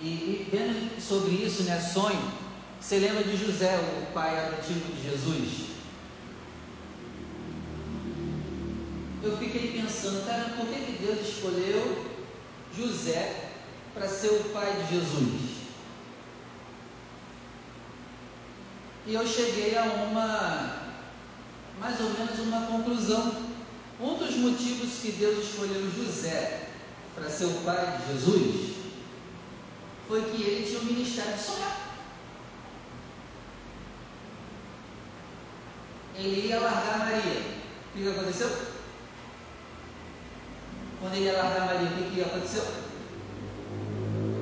E, 0.02 0.08
e 0.08 0.50
vendo 0.52 1.00
sobre 1.00 1.36
isso, 1.36 1.64
né, 1.64 1.80
sonho, 1.80 2.49
você 2.80 2.98
lembra 2.98 3.24
de 3.24 3.38
José, 3.38 3.78
o 3.78 4.14
pai 4.14 4.38
adotivo 4.38 4.94
de 4.94 5.10
Jesus? 5.10 5.70
Eu 9.22 9.38
fiquei 9.38 9.80
pensando, 9.80 10.26
cara, 10.26 10.56
por 10.58 10.66
que, 10.68 10.86
que 10.86 11.04
Deus 11.04 11.28
escolheu 11.28 12.06
José 12.76 13.52
para 13.94 14.08
ser 14.08 14.30
o 14.30 14.44
pai 14.46 14.74
de 14.82 14.96
Jesus? 14.96 15.60
E 19.06 19.14
eu 19.14 19.28
cheguei 19.28 19.78
a 19.78 19.84
uma, 19.84 20.96
mais 21.80 22.00
ou 22.00 22.10
menos 22.12 22.40
uma 22.40 22.68
conclusão. 22.68 23.50
Um 24.00 24.16
dos 24.16 24.36
motivos 24.36 25.00
que 25.02 25.12
Deus 25.12 25.46
escolheu 25.46 25.92
José 25.92 26.70
para 27.14 27.30
seu 27.30 27.50
pai, 27.66 28.00
Jesus, 28.10 28.78
foi 30.08 30.22
que 30.24 30.42
ele 30.42 30.66
tinha 30.66 30.80
o 30.80 30.86
ministério 30.86 31.34
de 31.34 31.40
Ele 36.20 36.48
ia 36.48 36.60
largar 36.60 37.00
Maria. 37.00 37.42
O 37.96 37.98
que 37.98 38.10
aconteceu? 38.10 38.50
Quando 41.00 41.16
ele 41.16 41.26
ia 41.26 41.38
largar 41.42 41.66
Maria, 41.66 41.88
o 41.88 42.12
que, 42.12 42.22
aconteceu? 42.22 42.66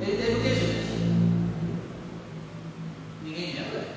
Ele 0.01 0.17
teve 0.17 0.39
o 0.39 0.41
que, 0.41 0.55
gente? 0.55 0.87
Ninguém 3.23 3.53
lembra? 3.53 3.87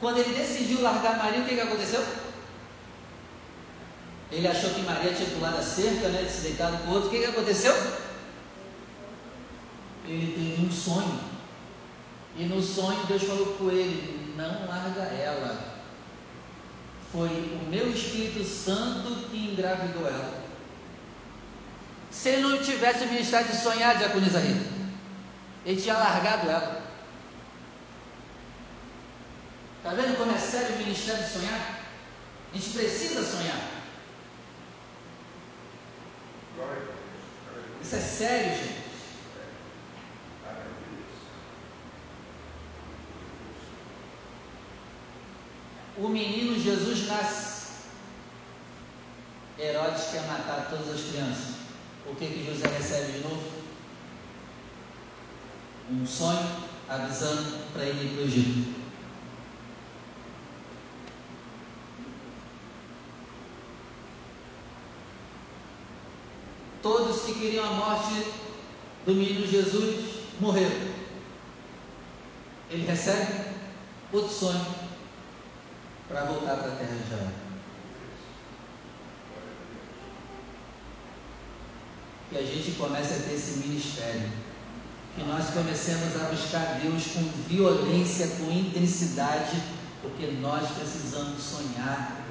Quando 0.00 0.18
ele 0.18 0.34
decidiu 0.34 0.82
largar 0.82 1.16
Maria, 1.16 1.42
o 1.42 1.44
que, 1.44 1.54
que 1.54 1.60
aconteceu? 1.60 2.04
Ele 4.32 4.48
achou 4.48 4.70
que 4.70 4.82
Maria 4.82 5.14
tinha 5.14 5.30
pulado 5.30 5.58
a 5.58 5.62
cerca, 5.62 6.08
né, 6.08 6.28
se 6.28 6.40
deitado 6.40 6.78
com 6.78 6.90
o 6.90 6.94
outro. 6.94 7.08
O 7.08 7.10
que, 7.12 7.20
que 7.20 7.26
aconteceu? 7.26 7.72
Ele 10.08 10.32
teve 10.32 10.66
um 10.66 10.72
sonho. 10.72 11.20
E 12.36 12.42
no 12.46 12.60
sonho 12.60 13.06
Deus 13.06 13.22
falou 13.22 13.54
com 13.54 13.70
ele: 13.70 14.23
não 14.36 14.66
larga 14.66 15.02
ela. 15.02 15.74
Foi 17.12 17.28
o 17.28 17.68
meu 17.70 17.90
Espírito 17.90 18.44
Santo 18.44 19.28
que 19.28 19.52
engravidou 19.52 20.06
ela. 20.06 20.42
Se 22.10 22.28
ele 22.30 22.42
não 22.42 22.62
tivesse 22.62 23.04
o 23.04 23.08
ministério 23.08 23.48
de 23.48 23.56
sonhar, 23.56 23.96
diaconisa 23.96 24.38
Rita, 24.38 24.68
ele 25.64 25.80
tinha 25.80 25.94
largado 25.94 26.48
ela. 26.48 26.82
Está 29.78 29.90
vendo 29.90 30.16
como 30.16 30.32
é 30.32 30.38
sério 30.38 30.76
o 30.76 30.78
ministério 30.78 31.24
de 31.24 31.30
sonhar? 31.30 31.80
A 32.52 32.56
gente 32.56 32.70
precisa 32.70 33.22
sonhar. 33.22 33.74
Isso 37.82 37.96
é 37.96 38.00
sério, 38.00 38.56
gente. 38.56 38.83
O 45.96 46.08
menino 46.08 46.58
Jesus 46.58 47.06
nasce. 47.06 47.54
Herodes 49.58 50.08
quer 50.10 50.26
matar 50.26 50.68
todas 50.68 50.88
as 50.92 51.00
crianças. 51.02 51.54
O 52.06 52.14
que, 52.16 52.26
que 52.26 52.44
José 52.44 52.66
recebe 52.66 53.12
de 53.12 53.18
novo? 53.20 53.42
Um 55.90 56.04
sonho 56.04 56.64
avisando 56.88 57.72
para 57.72 57.84
ele 57.84 58.06
ir 58.06 58.14
para 58.14 58.22
o 58.22 58.26
Egito. 58.26 58.74
Todos 66.82 67.22
que 67.22 67.34
queriam 67.34 67.64
a 67.64 67.72
morte 67.74 68.26
do 69.06 69.14
menino 69.14 69.46
Jesus 69.46 70.24
morreram. 70.40 70.92
Ele 72.70 72.84
recebe 72.84 73.54
outro 74.12 74.30
sonho 74.30 74.83
para 76.08 76.24
voltar 76.24 76.56
para 76.56 76.72
a 76.72 76.76
terra 76.76 76.96
Israel. 77.06 77.30
Que 82.30 82.38
a 82.38 82.42
gente 82.42 82.72
comece 82.72 83.14
a 83.14 83.28
ter 83.28 83.34
esse 83.34 83.58
ministério. 83.58 84.28
Que 85.16 85.22
nós 85.24 85.50
comecemos 85.50 86.20
a 86.20 86.30
buscar 86.30 86.80
Deus 86.82 87.06
com 87.08 87.22
violência, 87.48 88.26
com 88.38 88.50
intensidade, 88.50 89.62
porque 90.02 90.26
nós 90.40 90.68
precisamos 90.72 91.40
sonhar. 91.40 92.24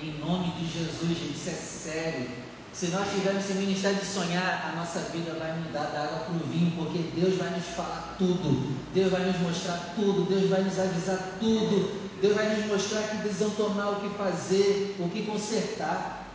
Em 0.00 0.18
nome 0.18 0.52
de 0.52 0.66
Jesus, 0.66 1.18
gente, 1.18 1.34
isso 1.34 1.48
é 1.48 1.52
sério. 1.52 2.28
Se 2.72 2.88
nós 2.88 3.08
tivermos 3.10 3.42
esse 3.42 3.54
ministério 3.54 3.98
de 3.98 4.04
sonhar, 4.04 4.70
a 4.70 4.76
nossa 4.76 5.00
vida 5.10 5.34
vai 5.38 5.58
mudar 5.58 5.84
da 5.84 6.02
água 6.02 6.18
para 6.26 6.34
o 6.34 6.50
vinho, 6.50 6.72
porque 6.76 6.98
Deus 7.18 7.38
vai 7.38 7.48
nos 7.48 7.64
falar 7.68 8.14
tudo, 8.18 8.76
Deus 8.92 9.10
vai 9.10 9.24
nos 9.24 9.40
mostrar 9.40 9.94
tudo, 9.96 10.28
Deus 10.28 10.50
vai 10.50 10.62
nos 10.62 10.78
avisar 10.78 11.18
tudo, 11.40 12.05
Deus 12.20 12.34
vai 12.34 12.56
nos 12.56 12.66
mostrar 12.66 13.02
que 13.08 13.16
decisão 13.18 13.50
tomar, 13.50 13.90
o 13.90 14.00
que 14.00 14.16
fazer, 14.16 14.96
o 14.98 15.08
que 15.08 15.26
consertar. 15.26 16.26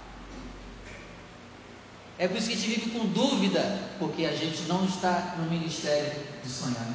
É 2.17 2.27
por 2.27 2.37
isso 2.37 2.47
que 2.47 2.53
a 2.53 2.57
gente 2.57 2.69
vive 2.69 2.91
com 2.91 3.07
dúvida, 3.07 3.89
porque 3.97 4.25
a 4.25 4.35
gente 4.35 4.63
não 4.63 4.85
está 4.85 5.35
no 5.39 5.49
ministério 5.49 6.21
de 6.43 6.49
sonhar. 6.49 6.93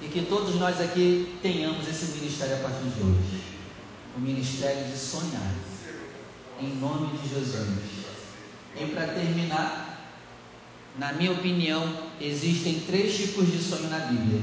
E 0.00 0.08
que 0.08 0.22
todos 0.22 0.56
nós 0.56 0.80
aqui 0.80 1.38
tenhamos 1.42 1.86
esse 1.88 2.18
ministério 2.18 2.56
a 2.56 2.60
partir 2.60 2.88
de 2.88 3.00
hoje 3.02 3.58
o 4.18 4.20
ministério 4.20 4.84
de 4.84 4.98
sonhar 4.98 5.54
em 6.60 6.74
nome 6.76 7.16
de 7.18 7.28
Jesus. 7.28 7.78
E 8.76 8.86
para 8.86 9.06
terminar, 9.08 10.12
na 10.98 11.12
minha 11.12 11.32
opinião, 11.32 12.10
existem 12.20 12.80
três 12.80 13.16
tipos 13.16 13.50
de 13.50 13.62
sonho 13.62 13.88
na 13.88 13.98
Bíblia: 13.98 14.42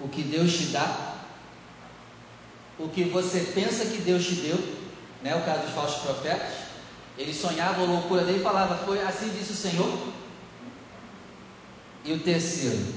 o 0.00 0.08
que 0.08 0.22
Deus 0.22 0.52
te 0.54 0.66
dá, 0.66 1.13
o 2.78 2.88
que 2.88 3.04
você 3.04 3.40
pensa 3.54 3.86
que 3.86 3.98
Deus 3.98 4.26
te 4.26 4.34
deu, 4.36 4.58
né? 5.22 5.34
O 5.36 5.44
caso 5.44 5.62
dos 5.62 5.74
falsos 5.74 6.02
profetas. 6.02 6.64
Eles 7.16 7.36
sonhavam 7.36 7.84
a 7.84 7.88
loucura 7.88 8.24
dele 8.24 8.40
e 8.40 8.42
falava, 8.42 8.84
foi 8.84 9.00
assim 9.00 9.28
disse 9.28 9.52
o 9.52 9.56
Senhor. 9.56 10.12
E 12.04 12.12
o 12.12 12.20
terceiro, 12.20 12.92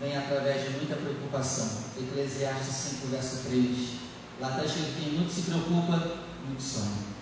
vem 0.00 0.16
através 0.16 0.64
de 0.64 0.70
muita 0.76 0.96
preocupação. 0.96 1.84
Eclesiastes 1.98 2.74
5, 3.00 3.06
verso 3.08 3.48
3 3.48 4.04
Lá 4.40 4.50
está 4.50 4.64
escrito 4.64 5.00
que 5.00 5.10
muito 5.10 5.32
se 5.32 5.42
preocupa, 5.42 6.18
muito 6.44 6.62
sonha. 6.62 7.14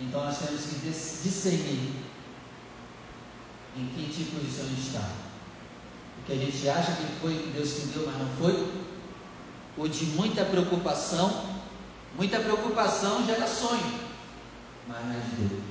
Então 0.00 0.24
nós 0.24 0.38
temos 0.38 0.64
que 0.64 0.76
discernir 0.76 1.92
em 3.76 3.86
que 3.86 4.12
tipo 4.12 4.40
de 4.40 4.50
sonho 4.50 4.74
está. 4.78 5.10
O 6.18 6.24
que 6.24 6.32
a 6.32 6.36
gente 6.36 6.68
acha 6.68 6.92
que 6.92 7.20
foi 7.20 7.52
Deus 7.54 7.72
que 7.72 7.86
deu, 7.88 8.06
mas 8.06 8.18
não 8.18 8.28
foi. 8.36 8.72
O 9.76 9.88
de 9.88 10.06
muita 10.06 10.44
preocupação. 10.44 11.52
Muita 12.16 12.38
preocupação 12.40 13.24
gera 13.24 13.46
sonho, 13.46 14.00
mas 14.86 15.02
não 15.06 15.14
é 15.14 15.20
de 15.20 15.48
Deus. 15.48 15.62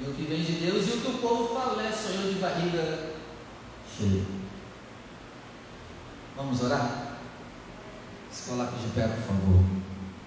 E 0.00 0.04
o 0.04 0.14
que 0.14 0.22
vem 0.22 0.42
de 0.42 0.52
Deus 0.52 0.88
e 0.88 0.92
o 0.92 1.00
que 1.02 1.08
o 1.08 1.18
povo 1.18 1.54
fala, 1.54 1.82
né? 1.82 1.92
Sonho 1.92 2.32
de 2.32 2.40
barriga 2.40 3.12
cheia. 3.98 4.24
Vamos 6.34 6.62
orar? 6.62 7.18
Se 8.32 8.48
coloque 8.48 8.78
de 8.78 8.88
pé, 8.94 9.08
por 9.08 9.22
favor. 9.24 9.79